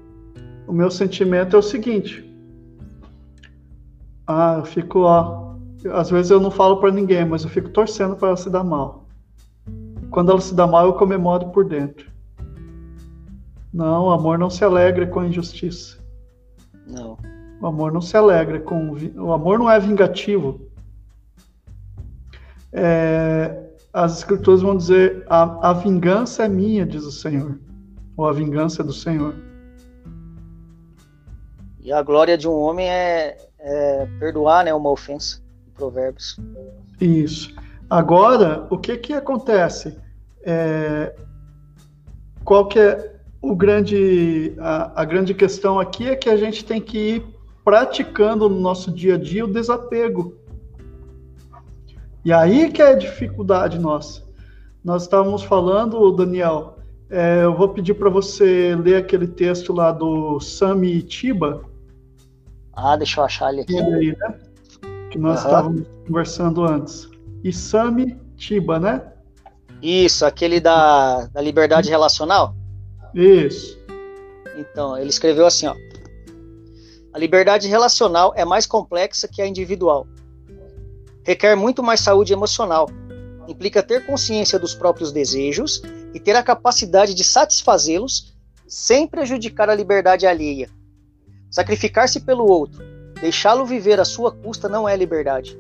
[0.69, 2.23] o meu sentimento é o seguinte.
[4.27, 5.55] Ah, eu fico, ó,
[5.95, 8.63] às vezes eu não falo para ninguém, mas eu fico torcendo para ela se dar
[8.63, 9.07] mal.
[10.11, 12.13] Quando ela se dá mal, eu comemoro por dentro.
[13.73, 15.98] Não, o amor não se alegra com a injustiça.
[16.89, 17.19] Não.
[17.61, 18.97] O amor não se alegra com.
[19.17, 20.61] O amor não é vingativo.
[22.73, 27.59] É, as escrituras vão dizer: a, a vingança é minha, diz o Senhor.
[28.17, 29.35] Ou a vingança é do Senhor.
[31.81, 36.39] E a glória de um homem é, é perdoar né, uma ofensa, em Provérbios.
[37.01, 37.55] Isso.
[37.89, 39.97] Agora, o que que acontece?
[40.43, 41.15] É,
[42.45, 46.81] qual que é o grande, a, a grande questão aqui é que a gente tem
[46.81, 47.27] que ir
[47.65, 50.35] praticando no nosso dia a dia o desapego.
[52.25, 54.23] E aí que é a dificuldade nossa.
[54.85, 56.79] Nós estávamos falando, Daniel,
[57.11, 61.65] é, eu vou pedir para você ler aquele texto lá do Sami Tiba,
[62.81, 63.77] ah, deixa eu achar ele aqui.
[63.77, 64.35] Aí, né?
[65.11, 65.47] Que nós uhum.
[65.47, 67.09] estávamos conversando antes.
[67.43, 69.03] Isami Tiba, né?
[69.83, 72.55] Isso, aquele da, da liberdade relacional?
[73.15, 73.79] Isso.
[74.57, 75.75] Então, ele escreveu assim, ó.
[77.13, 80.07] A liberdade relacional é mais complexa que a individual.
[81.25, 82.89] Requer muito mais saúde emocional.
[83.47, 85.83] Implica ter consciência dos próprios desejos
[86.15, 90.69] e ter a capacidade de satisfazê-los sem prejudicar a liberdade alheia.
[91.51, 92.85] Sacrificar-se pelo outro,
[93.21, 95.59] deixá-lo viver à sua custa não é liberdade.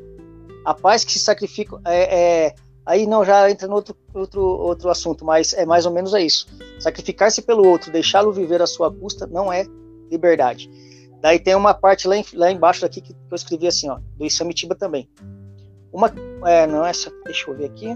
[0.64, 2.54] A paz que se sacrifica é, é
[2.88, 6.22] aí não já entra no outro, outro, outro assunto, mas é mais ou menos é
[6.22, 6.46] isso.
[6.80, 9.66] Sacrificar-se pelo outro, deixá-lo viver à sua custa não é
[10.10, 10.70] liberdade.
[11.20, 14.24] Daí tem uma parte lá, em, lá embaixo daqui que eu escrevi assim, ó, do
[14.24, 15.06] Isamitiba também.
[15.92, 16.10] Uma,
[16.46, 17.94] é, não essa, deixa eu ver aqui.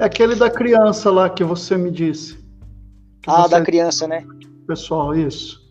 [0.00, 2.36] É aquele da criança lá que você me disse.
[3.26, 4.26] Ah, da criança, né?
[4.66, 5.62] Pessoal, isso.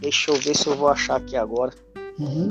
[0.00, 1.74] Deixa eu ver se eu vou achar aqui agora.
[2.18, 2.48] Uhum.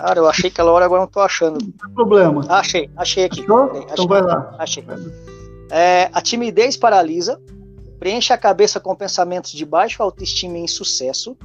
[0.00, 1.62] Cara, eu achei aquela hora, agora não tô achando.
[1.62, 2.42] Não tem problema.
[2.48, 3.42] Ah, achei, achei aqui.
[3.42, 4.56] Achei, então vai lá.
[4.58, 4.82] Achei.
[5.70, 7.38] É, a timidez paralisa,
[7.98, 11.36] preenche a cabeça com pensamentos de baixa autoestima e insucesso.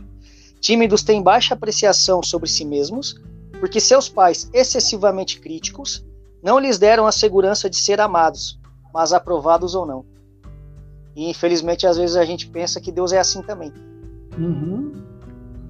[0.62, 3.22] Tímidos têm baixa apreciação sobre si mesmos,
[3.60, 6.06] porque seus pais, excessivamente críticos,
[6.42, 8.58] não lhes deram a segurança de ser amados,
[8.94, 10.06] mas aprovados ou não.
[11.14, 13.74] E infelizmente, às vezes a gente pensa que Deus é assim também.
[14.38, 14.94] Uhum.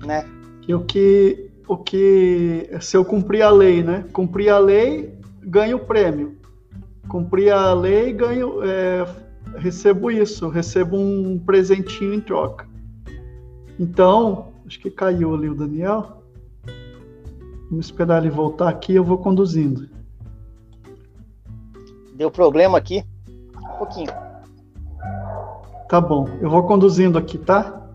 [0.06, 0.24] Né?
[0.68, 4.06] E o que, o que, se eu cumprir a lei, né?
[4.14, 6.38] Cumprir a lei, ganho o prêmio.
[7.08, 9.06] Cumprir a lei, ganho, é,
[9.58, 12.68] recebo isso, recebo um presentinho em troca.
[13.80, 16.24] Então, acho que caiu ali o Daniel.
[17.70, 19.90] Vamos esperar ele voltar aqui, eu vou conduzindo.
[22.16, 23.04] Deu problema aqui?
[23.58, 24.12] Um pouquinho.
[25.90, 27.90] Tá bom, eu vou conduzindo aqui, tá?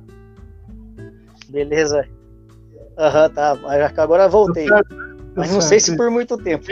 [1.49, 2.07] Beleza.
[3.01, 4.03] Aham, uhum, tá.
[4.03, 4.67] Agora voltei.
[5.35, 6.67] Mas não sei se por muito tempo.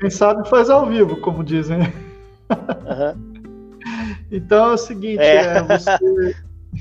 [0.00, 1.80] Quem sabe faz ao vivo, como dizem.
[2.50, 3.34] Uhum.
[4.30, 5.58] Então é o seguinte, é.
[5.58, 6.36] É, você,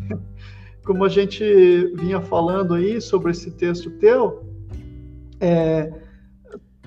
[0.86, 1.44] como a gente
[1.98, 4.44] vinha falando aí sobre esse texto teu,
[5.42, 5.92] é,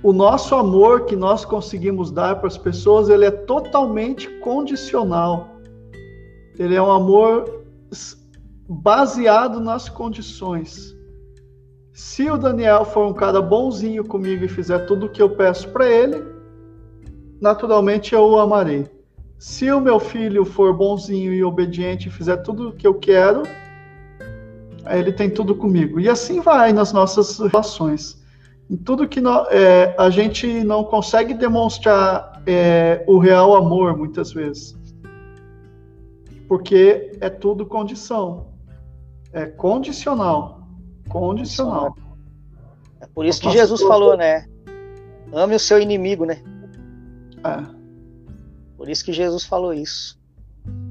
[0.03, 5.51] o nosso amor que nós conseguimos dar para as pessoas, ele é totalmente condicional.
[6.59, 7.65] Ele é um amor
[8.67, 10.96] baseado nas condições.
[11.97, 15.71] Se o Daniel for um cara bonzinho comigo e fizer tudo o que eu peço
[15.71, 16.23] para ele,
[17.41, 18.87] naturalmente eu o amarei.
[19.39, 23.45] Se o meu filho for bonzinho e obediente e fizer tudo o que eu quero,
[24.91, 25.99] ele tem tudo comigo.
[25.99, 28.23] E assim vai nas nossas relações.
[28.69, 34.77] Em tudo que é, a gente não consegue demonstrar é, o real amor, muitas vezes
[36.49, 38.49] porque é tudo condição.
[39.33, 40.56] É condicional.
[41.19, 41.97] Condicional.
[43.01, 44.47] É por isso que Jesus falou, né?
[45.33, 46.43] Ame o seu inimigo, né?
[47.45, 47.77] É.
[48.77, 50.19] Por isso que Jesus falou isso.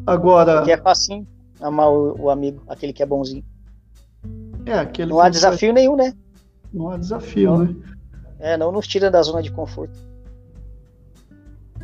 [0.06, 0.64] Agora.
[0.64, 1.28] Que é facinho
[1.60, 3.44] amar o, o, amigo, aquele que é bonzinho.
[4.66, 5.82] É, aquele Não há desafio vai...
[5.82, 6.14] nenhum, né?
[6.74, 7.64] Não há desafio, não.
[7.66, 7.76] né?
[8.40, 9.98] É, não nos tira da zona de conforto.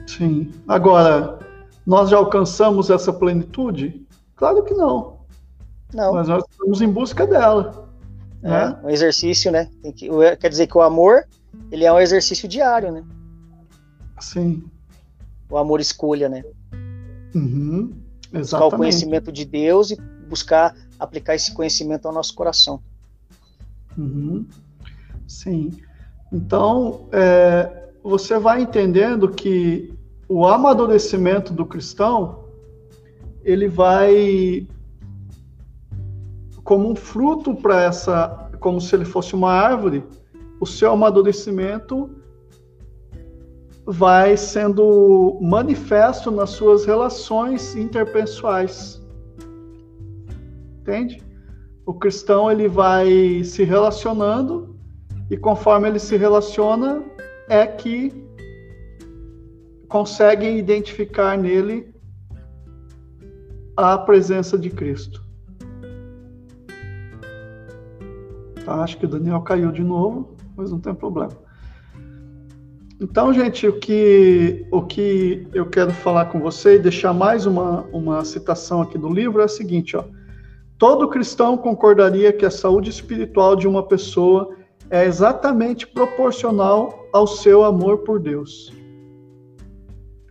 [0.08, 0.52] Sim.
[0.68, 1.40] Agora,
[1.86, 4.06] nós já alcançamos essa plenitude?
[4.36, 5.22] Claro que não.
[5.94, 6.14] Não.
[6.14, 7.91] Mas nós estamos em busca dela.
[8.44, 8.80] É, né?
[8.84, 9.70] um exercício, né?
[9.96, 11.26] Que, quer dizer que o amor,
[11.72, 13.04] ele é um exercício diário, né?
[14.20, 14.64] Sim.
[15.50, 16.44] O amor escolha, né?
[17.36, 17.94] Uhum.
[18.34, 18.40] Exatamente.
[18.40, 19.96] Buscar o conhecimento de Deus e
[20.28, 22.82] buscar aplicar esse conhecimento ao nosso coração.
[23.98, 24.46] Uhum.
[25.28, 25.72] Sim.
[26.32, 29.94] Então, é, você vai entendendo que
[30.28, 32.46] o amadurecimento do cristão,
[33.44, 34.66] ele vai
[36.72, 40.06] como um fruto para essa, como se ele fosse uma árvore,
[40.58, 42.10] o seu amadurecimento
[43.86, 49.06] vai sendo manifesto nas suas relações interpessoais.
[50.80, 51.22] Entende?
[51.86, 54.74] O cristão ele vai se relacionando
[55.30, 57.04] e conforme ele se relaciona
[57.50, 58.14] é que
[59.90, 61.94] conseguem identificar nele
[63.76, 65.31] a presença de Cristo.
[68.66, 71.32] Tá, acho que o Daniel caiu de novo, mas não tem problema.
[73.00, 77.82] Então, gente, o que, o que eu quero falar com você e deixar mais uma,
[77.92, 80.04] uma citação aqui do livro é a seguinte: ó,
[80.78, 84.56] todo cristão concordaria que a saúde espiritual de uma pessoa
[84.92, 88.72] é exatamente proporcional ao seu amor por Deus.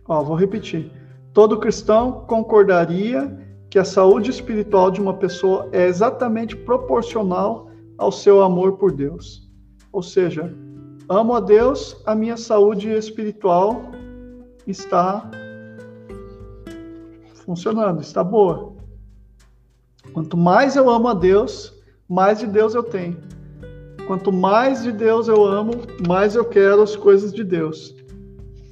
[0.07, 0.89] Ó, vou repetir.
[1.33, 3.37] Todo cristão concordaria
[3.69, 7.70] que a saúde espiritual de uma pessoa é exatamente proporcional
[8.01, 9.47] ao seu amor por Deus.
[9.93, 10.51] Ou seja,
[11.07, 13.91] amo a Deus, a minha saúde espiritual
[14.65, 15.29] está
[17.45, 18.73] funcionando, está boa.
[20.13, 21.79] Quanto mais eu amo a Deus,
[22.09, 23.17] mais de Deus eu tenho.
[24.07, 25.73] Quanto mais de Deus eu amo,
[26.07, 27.95] mais eu quero as coisas de Deus.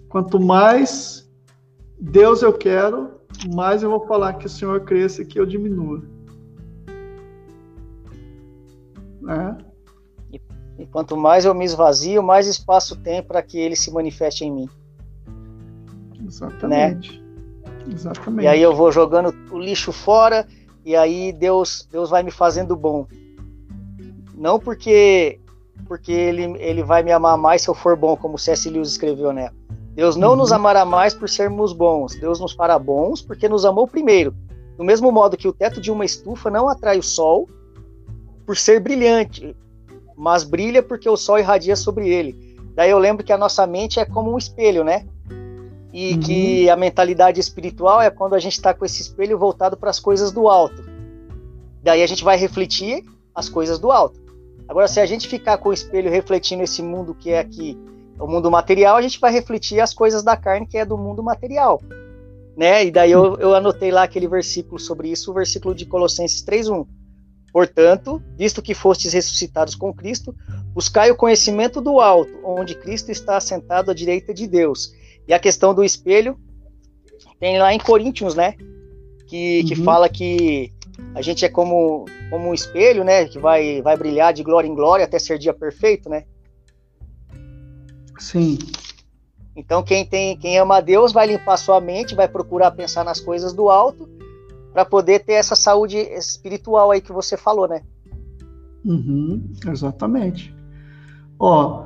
[0.09, 1.29] Quanto mais
[2.01, 3.11] Deus eu quero,
[3.53, 6.01] mais eu vou falar que o Senhor cresça e que eu diminua.
[9.21, 9.57] Né?
[10.31, 10.41] E,
[10.79, 14.51] e quanto mais eu me esvazio, mais espaço tem para que ele se manifeste em
[14.51, 14.69] mim.
[16.25, 17.21] Exatamente.
[17.21, 17.29] Né?
[17.93, 18.45] Exatamente.
[18.45, 20.47] E aí eu vou jogando o lixo fora
[20.85, 23.07] e aí Deus, Deus vai me fazendo bom.
[24.35, 25.39] Não porque
[25.87, 28.69] porque ele, ele vai me amar mais se eu for bom, como C.S.
[28.69, 29.49] Lewis escreveu, né?
[29.95, 30.35] Deus não uhum.
[30.35, 34.35] nos amará mais por sermos bons, Deus nos fará bons porque nos amou primeiro.
[34.77, 37.49] Do mesmo modo que o teto de uma estufa não atrai o sol
[38.49, 39.55] por ser brilhante,
[40.17, 42.57] mas brilha porque o sol irradia sobre ele.
[42.73, 45.05] Daí eu lembro que a nossa mente é como um espelho, né?
[45.93, 46.19] E uhum.
[46.19, 49.99] que a mentalidade espiritual é quando a gente está com esse espelho voltado para as
[49.99, 50.83] coisas do alto.
[51.83, 53.03] Daí a gente vai refletir
[53.35, 54.19] as coisas do alto.
[54.67, 57.77] Agora, se a gente ficar com o espelho refletindo esse mundo que é aqui,
[58.19, 61.21] o mundo material, a gente vai refletir as coisas da carne que é do mundo
[61.21, 61.79] material.
[62.57, 62.85] Né?
[62.85, 66.87] E daí eu, eu anotei lá aquele versículo sobre isso, o versículo de Colossenses 3:1.
[67.51, 70.35] Portanto, visto que fostes ressuscitados com Cristo,
[70.73, 74.93] buscai o conhecimento do alto, onde Cristo está assentado à direita de Deus.
[75.27, 76.39] E a questão do espelho
[77.39, 78.55] tem lá em Coríntios, né?
[79.27, 79.83] Que, que uhum.
[79.83, 80.73] fala que
[81.15, 83.25] a gente é como, como um espelho, né?
[83.25, 86.25] Que vai, vai brilhar de glória em glória até ser dia perfeito, né?
[88.19, 88.59] Sim.
[89.55, 93.19] Então quem tem, quem ama a Deus vai limpar sua mente, vai procurar pensar nas
[93.19, 94.07] coisas do alto
[94.79, 97.81] para poder ter essa saúde espiritual aí que você falou, né?
[98.85, 100.55] Uhum, exatamente.
[101.37, 101.83] Ó,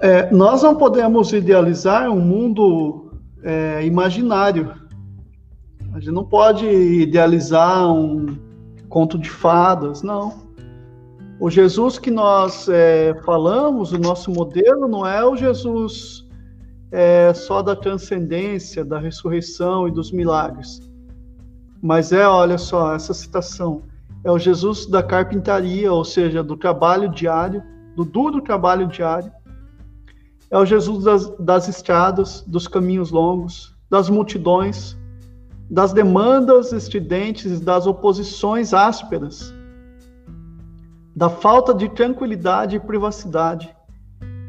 [0.00, 3.12] é, nós não podemos idealizar um mundo
[3.44, 4.74] é, imaginário.
[5.92, 8.36] A gente não pode idealizar um
[8.88, 10.42] conto de fadas, não.
[11.38, 16.26] O Jesus que nós é, falamos, o nosso modelo, não é o Jesus
[16.90, 20.89] é, só da transcendência, da ressurreição e dos milagres.
[21.82, 23.82] Mas é, olha só, essa citação
[24.22, 27.62] é o Jesus da carpintaria, ou seja, do trabalho diário,
[27.96, 29.32] do duro trabalho diário.
[30.50, 34.98] É o Jesus das, das estradas, dos caminhos longos, das multidões,
[35.70, 39.54] das demandas estridentes, das oposições ásperas,
[41.14, 43.74] da falta de tranquilidade e privacidade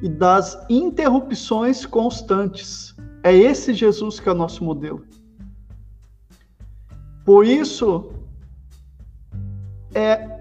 [0.01, 2.95] e das interrupções constantes.
[3.23, 5.05] É esse Jesus que é o nosso modelo.
[7.25, 8.11] Por isso,
[9.93, 10.31] é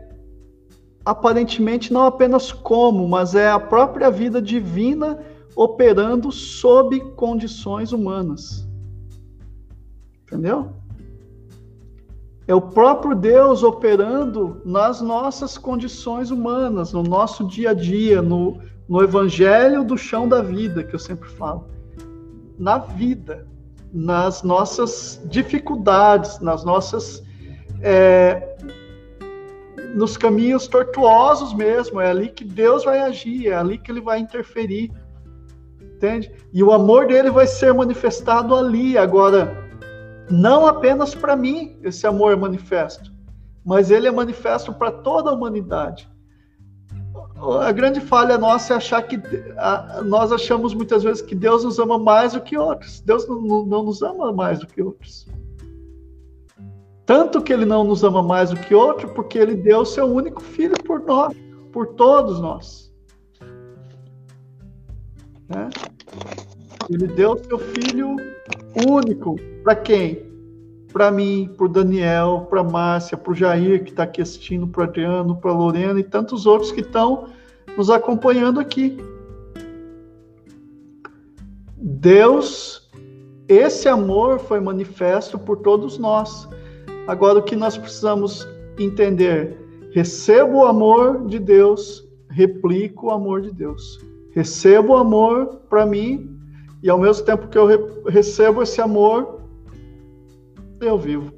[1.05, 5.19] aparentemente não apenas como, mas é a própria vida divina
[5.57, 8.69] operando sob condições humanas.
[10.23, 10.73] Entendeu?
[12.47, 18.59] É o próprio Deus operando nas nossas condições humanas, no nosso dia a dia, no,
[18.89, 21.67] no evangelho do chão da vida, que eu sempre falo.
[22.59, 23.47] Na vida,
[23.93, 27.23] nas nossas dificuldades, nas nossas.
[27.83, 28.57] É,
[29.95, 34.19] nos caminhos tortuosos mesmo, é ali que Deus vai agir, é ali que ele vai
[34.19, 34.93] interferir.
[35.81, 36.33] Entende?
[36.53, 38.97] E o amor dele vai ser manifestado ali.
[38.97, 39.69] Agora,
[40.31, 43.13] não apenas para mim esse amor é manifesto,
[43.65, 46.09] mas ele é manifesto para toda a humanidade.
[47.63, 49.21] A grande falha nossa é achar que
[49.57, 53.01] a, nós achamos muitas vezes que Deus nos ama mais do que outros.
[53.01, 55.27] Deus não, não nos ama mais do que outros.
[57.07, 60.41] Tanto que ele não nos ama mais do que outro, porque ele deu seu único
[60.43, 61.35] filho por nós,
[61.73, 62.93] por todos nós.
[65.49, 65.69] Né?
[66.89, 68.17] Ele deu seu filho
[68.89, 70.30] único para quem?
[70.93, 74.85] Para mim, para o Daniel, para Márcia, para o Jair, que está aqui assistindo, para
[74.85, 77.29] Adriano, para Lorena e tantos outros que estão
[77.77, 78.99] nos acompanhando aqui.
[81.77, 82.91] Deus,
[83.49, 86.49] esse amor foi manifesto por todos nós.
[87.07, 88.47] Agora, o que nós precisamos
[88.79, 89.57] entender?
[89.93, 93.99] Recebo o amor de Deus, replico o amor de Deus.
[94.33, 96.39] Recebo o amor para mim,
[96.83, 99.40] e ao mesmo tempo que eu recebo esse amor,
[100.81, 101.33] eu vivo.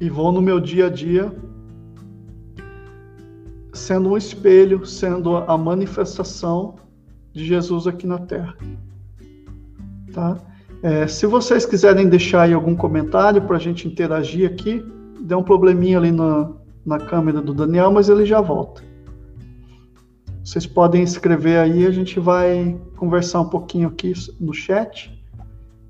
[0.00, 1.32] E vou no meu dia a dia
[3.72, 6.76] sendo um espelho, sendo a manifestação
[7.32, 8.56] de Jesus aqui na Terra.
[10.12, 10.36] Tá?
[10.82, 14.84] É, se vocês quiserem deixar aí algum comentário para a gente interagir aqui,
[15.20, 16.52] deu um probleminha ali na,
[16.84, 18.82] na câmera do Daniel, mas ele já volta.
[20.44, 25.17] Vocês podem escrever aí, a gente vai conversar um pouquinho aqui no chat.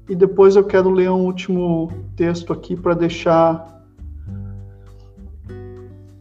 [0.09, 3.78] E depois eu quero ler um último texto aqui para deixar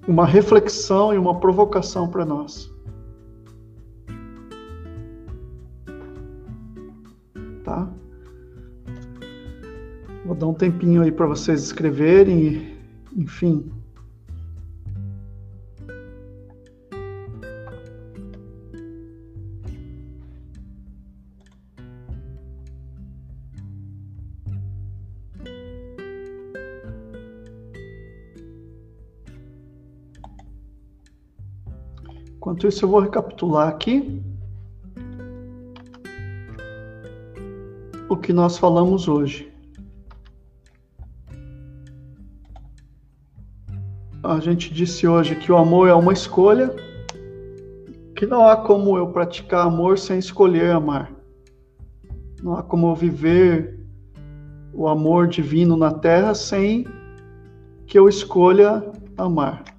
[0.08, 2.70] uma reflexão e uma provocação para nós.
[7.64, 7.90] Tá?
[10.26, 12.76] Vou dar um tempinho aí para vocês escreverem,
[13.16, 13.72] enfim,
[32.48, 34.24] Enquanto isso, eu vou recapitular aqui
[38.08, 39.52] o que nós falamos hoje.
[44.24, 46.74] A gente disse hoje que o amor é uma escolha,
[48.16, 51.12] que não há como eu praticar amor sem escolher amar.
[52.42, 53.78] Não há como eu viver
[54.74, 56.88] o amor divino na terra sem
[57.86, 59.77] que eu escolha amar.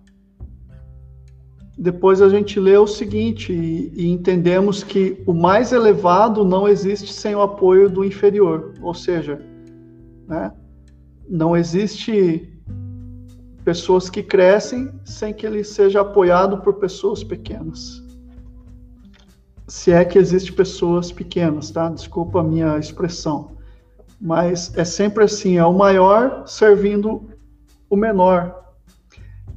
[1.79, 7.12] Depois a gente lê o seguinte e, e, entendemos que o mais elevado não existe
[7.12, 9.41] sem o apoio do inferior, ou seja,
[10.26, 10.53] né,
[11.29, 12.53] não existe
[13.64, 18.03] pessoas que crescem sem que ele seja apoiado por pessoas pequenas.
[19.68, 21.89] Se é que existe pessoas pequenas, tá?
[21.91, 23.59] Desculpa a minha expressão.
[24.20, 27.29] Mas é sempre assim, é o maior servindo
[27.89, 28.64] o menor.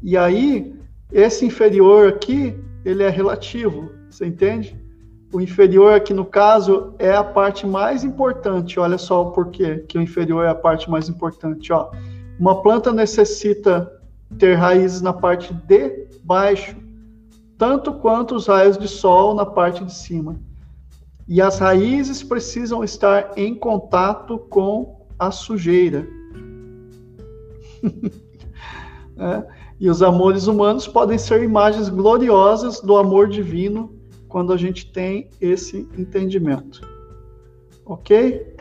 [0.03, 0.75] E aí,
[1.11, 4.79] esse inferior aqui, ele é relativo, você entende?
[5.33, 8.79] O inferior aqui, no caso, é a parte mais importante.
[8.79, 11.71] Olha só o porquê que o inferior é a parte mais importante.
[11.71, 11.91] Ó.
[12.37, 13.89] Uma planta necessita
[14.37, 16.75] ter raízes na parte de baixo,
[17.57, 20.35] tanto quanto os raios de sol na parte de cima.
[21.27, 26.05] E as raízes precisam estar em contato com a sujeira.
[29.17, 29.60] é.
[29.81, 33.91] E os amores humanos podem ser imagens gloriosas do amor divino
[34.27, 36.87] quando a gente tem esse entendimento.
[37.83, 38.55] Ok?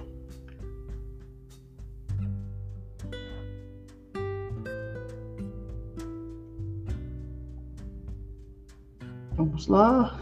[9.37, 10.19] Vamos lá.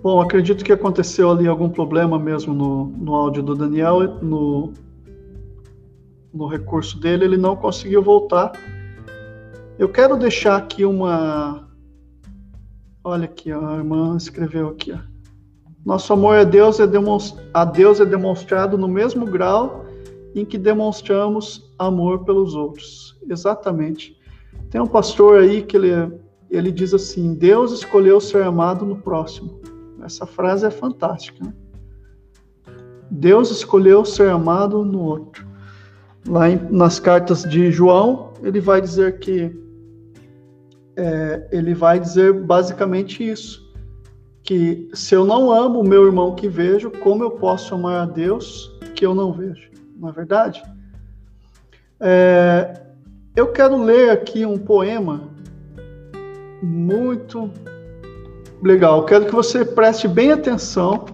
[0.00, 4.72] Bom, acredito que aconteceu ali algum problema mesmo no, no áudio do Daniel, no,
[6.36, 8.52] no recurso dele, ele não conseguiu voltar.
[9.78, 11.66] Eu quero deixar aqui uma.
[13.02, 14.92] Olha aqui, a irmã escreveu aqui.
[14.92, 14.98] Ó.
[15.84, 17.36] Nosso amor a Deus, é demonst...
[17.54, 19.86] a Deus é demonstrado no mesmo grau
[20.34, 23.16] em que demonstramos amor pelos outros.
[23.28, 24.16] Exatamente.
[24.70, 26.20] Tem um pastor aí que ele,
[26.50, 29.60] ele diz assim: Deus escolheu ser amado no próximo.
[30.02, 31.44] Essa frase é fantástica.
[31.44, 31.54] Né?
[33.10, 35.55] Deus escolheu ser amado no outro
[36.26, 39.54] lá em, nas cartas de João, ele vai dizer que
[40.96, 43.66] é, ele vai dizer basicamente isso,
[44.42, 48.06] que se eu não amo o meu irmão que vejo, como eu posso amar a
[48.06, 49.70] Deus que eu não vejo?
[49.96, 50.62] Não é verdade?
[52.00, 52.80] É,
[53.34, 55.28] eu quero ler aqui um poema
[56.62, 57.50] muito
[58.62, 59.04] legal.
[59.04, 61.04] quero que você preste bem atenção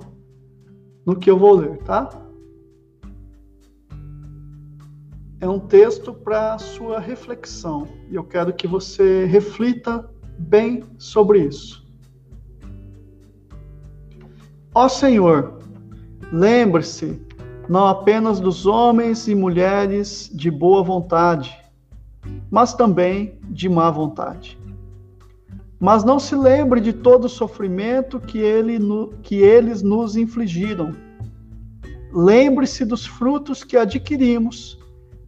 [1.05, 2.22] no que eu vou ler, tá?
[5.43, 11.85] É um texto para sua reflexão e eu quero que você reflita bem sobre isso.
[14.73, 15.59] Ó Senhor,
[16.33, 17.21] lembre-se
[17.69, 21.59] não apenas dos homens e mulheres de boa vontade,
[22.49, 24.57] mas também de má vontade.
[25.81, 28.79] Mas não se lembre de todo o sofrimento que, ele,
[29.25, 30.95] que eles nos infligiram.
[32.13, 34.81] Lembre-se dos frutos que adquirimos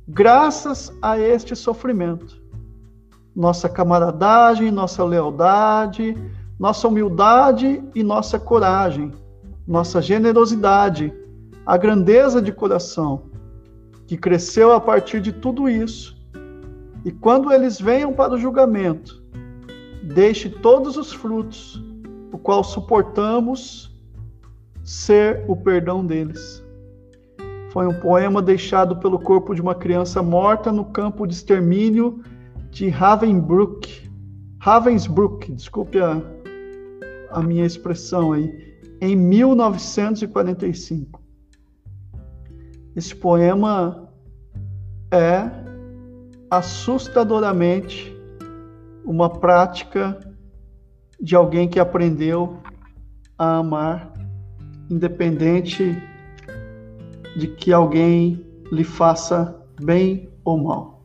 [0.07, 2.43] graças a este sofrimento.
[3.35, 6.17] Nossa camaradagem, nossa lealdade,
[6.59, 9.11] nossa humildade e nossa coragem,
[9.67, 11.13] nossa generosidade,
[11.67, 13.25] a grandeza de coração,
[14.07, 16.15] que cresceu a partir de tudo isso.
[17.05, 19.23] E quando eles venham para o julgamento,
[20.03, 21.83] deixe todos os frutos,
[22.31, 23.95] o qual suportamos
[24.83, 26.64] ser o perdão deles.
[27.75, 32.22] Foi um poema deixado pelo corpo de uma criança morta no campo de extermínio
[32.70, 34.09] de Ravensbrück.
[34.61, 36.22] Ravensbrück, desculpe a,
[37.33, 41.20] a minha expressão aí, em 1945.
[42.95, 44.09] Esse poema
[45.11, 45.51] é
[46.49, 48.16] assustadoramente
[49.05, 50.16] uma prática
[51.20, 52.61] de alguém que aprendeu
[53.37, 54.12] a amar,
[54.89, 56.01] independente
[57.37, 61.03] de que alguém lhe faça bem ou mal.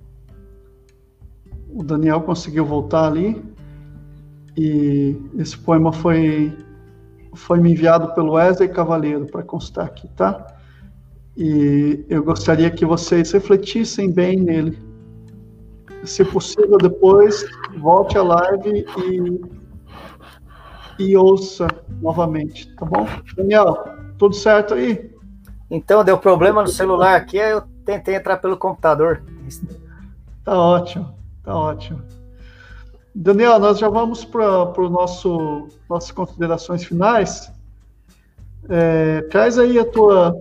[1.69, 3.41] O Daniel conseguiu voltar ali
[4.57, 6.53] e esse poema foi
[7.33, 10.47] foi me enviado pelo Wesley Cavaleiro para constar aqui, tá?
[11.37, 14.77] E eu gostaria que vocês refletissem bem nele.
[16.03, 17.45] Se possível, depois
[17.77, 19.41] volte à live e,
[21.03, 21.67] e ouça
[22.01, 23.07] novamente, tá bom?
[23.37, 23.77] Daniel,
[24.17, 25.09] tudo certo aí?
[25.69, 29.21] Então, deu problema no celular aqui, aí eu tentei entrar pelo computador.
[30.43, 31.13] Tá ótimo,
[31.43, 32.01] tá ótimo.
[33.13, 37.51] Daniel, nós já vamos para o nosso nossas considerações finais.
[38.69, 40.35] É, traz aí a tua,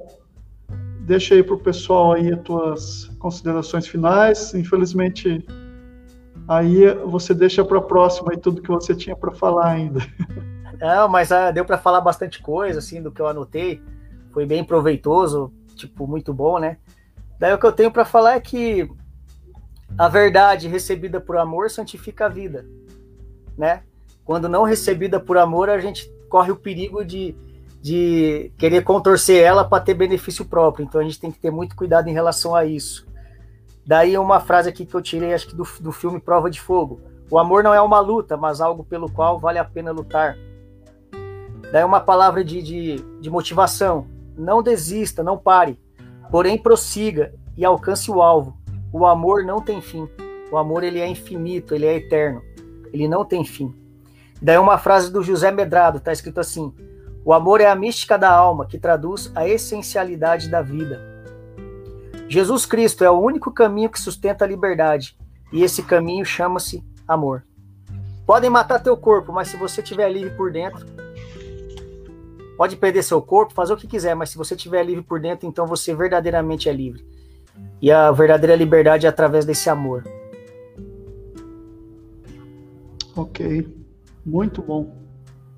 [1.01, 4.55] deixa aí para o pessoal aí as tuas considerações finais.
[4.55, 5.45] Infelizmente,
[6.47, 10.01] aí você deixa para a próxima aí tudo que você tinha para falar ainda.
[10.81, 13.83] Não, mas ah, deu para falar bastante coisa assim do que eu anotei.
[14.39, 16.77] Foi bem proveitoso, tipo muito bom, né?
[17.41, 18.89] Daí o que eu tenho para falar é que
[19.99, 22.65] a verdade recebida por amor santifica a vida,
[23.57, 23.83] né?
[24.25, 27.35] Quando não recebida por amor, a gente corre o perigo de,
[27.83, 30.85] de querer contorcer ela para ter benefício próprio.
[30.85, 33.09] Então a gente tem que ter muito cuidado em relação a isso.
[33.85, 37.01] Daí uma frase aqui que eu tirei, acho que do, do filme Prova de Fogo.
[37.29, 40.39] O amor não é uma luta, mas algo pelo qual vale a pena lutar.
[41.73, 44.17] Daí uma palavra de, de, de motivação.
[44.39, 45.79] Não desista, não pare.
[46.31, 48.57] Porém, prossiga e alcance o alvo.
[48.93, 50.09] O amor não tem fim.
[50.51, 52.41] O amor ele é infinito, ele é eterno.
[52.93, 53.75] Ele não tem fim.
[54.41, 56.73] Daí uma frase do José Medrado, está escrito assim:
[57.25, 61.03] O amor é a mística da alma que traduz a essencialidade da vida.
[62.29, 65.17] Jesus Cristo é o único caminho que sustenta a liberdade,
[65.53, 67.45] e esse caminho chama-se amor.
[68.27, 70.87] Podem matar teu corpo, mas se você estiver livre por dentro,
[72.59, 75.47] pode perder seu corpo, fazer o que quiser, mas se você estiver livre por dentro,
[75.47, 77.07] então você verdadeiramente é livre.
[77.81, 80.05] E a verdadeira liberdade é através desse amor.
[83.15, 83.65] Ok,
[84.27, 84.93] muito bom,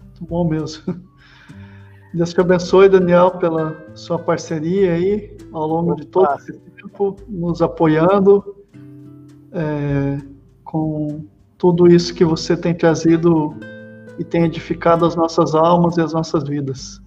[0.02, 1.00] muito bom mesmo.
[2.12, 6.00] Deus te abençoe, Daniel, pela sua parceria aí ao longo Opa.
[6.02, 8.56] de todo esse tempo, nos apoiando
[9.52, 10.18] é,
[10.64, 11.24] com
[11.56, 13.54] tudo isso que você tem trazido
[14.20, 17.00] e tem edificado as nossas almas e as nossas vidas.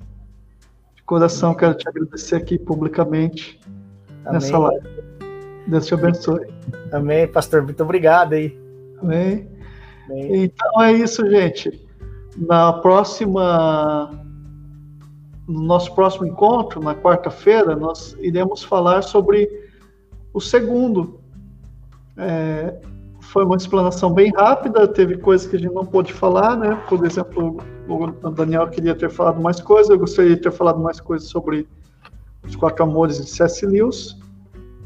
[0.96, 3.60] De coração, quero te agradecer aqui publicamente
[4.26, 4.34] Amém.
[4.34, 4.88] nessa live.
[5.68, 6.48] Deus te abençoe.
[6.92, 7.62] Amém, pastor.
[7.62, 8.60] Muito obrigado aí.
[9.00, 9.48] Amém.
[10.10, 10.44] Amém.
[10.44, 11.88] Então é isso, gente.
[12.36, 14.10] Na próxima,
[15.48, 19.48] no nosso próximo encontro, na quarta-feira, nós iremos falar sobre
[20.34, 21.20] o segundo.
[22.18, 22.76] É,
[23.34, 26.80] foi uma explanação bem rápida, teve coisas que a gente não pôde falar, né?
[26.88, 27.58] Por exemplo,
[27.90, 31.68] o Daniel queria ter falado mais coisas, eu gostaria de ter falado mais coisas sobre
[32.44, 33.66] os quatro amores de C.S.
[33.66, 34.16] Lewis,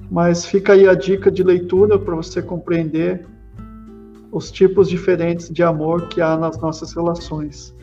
[0.10, 3.28] mas fica aí a dica de leitura para você compreender
[4.32, 7.76] os tipos diferentes de amor que há nas nossas relações,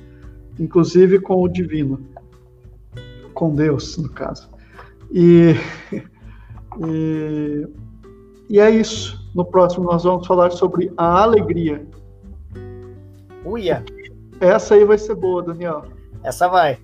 [0.58, 2.00] inclusive com o divino,
[3.34, 4.48] com Deus, no caso.
[5.12, 5.54] E,
[6.88, 7.68] e,
[8.54, 9.20] e é isso.
[9.34, 11.84] No próximo nós vamos falar sobre a alegria.
[13.44, 13.84] Uia!
[14.38, 15.82] Essa aí vai ser boa, Daniel.
[16.22, 16.78] Essa vai.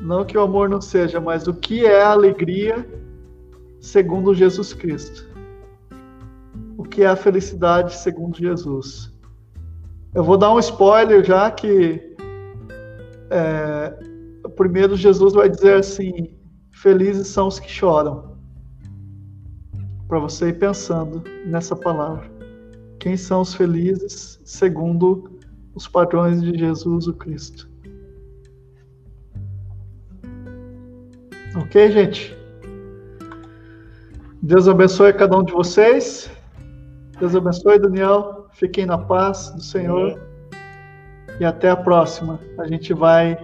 [0.00, 2.88] Não que o amor não seja, mas o que é a alegria
[3.80, 5.28] segundo Jesus Cristo?
[6.78, 9.12] O que é a felicidade segundo Jesus?
[10.14, 12.14] Eu vou dar um spoiler já que
[13.28, 13.92] é,
[14.54, 16.32] primeiro Jesus vai dizer assim:
[16.70, 18.33] felizes são os que choram
[20.08, 22.30] para você ir pensando nessa palavra.
[22.98, 25.30] Quem são os felizes segundo
[25.74, 27.68] os padrões de Jesus o Cristo?
[31.56, 32.36] Ok, gente?
[34.42, 36.30] Deus abençoe cada um de vocês.
[37.18, 38.46] Deus abençoe, Daniel.
[38.52, 40.20] Fiquem na paz do Senhor.
[41.40, 42.40] E até a próxima.
[42.58, 43.38] A gente vai,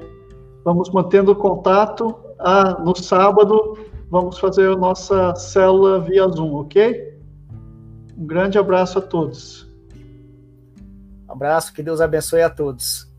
[0.64, 2.14] vamos mantendo contato.
[2.38, 3.69] Ah, no sábado
[4.10, 7.18] vamos fazer a nossa célula via Zoom, ok?
[8.18, 9.66] Um grande abraço a todos.
[11.28, 13.09] Um abraço, que Deus abençoe a todos.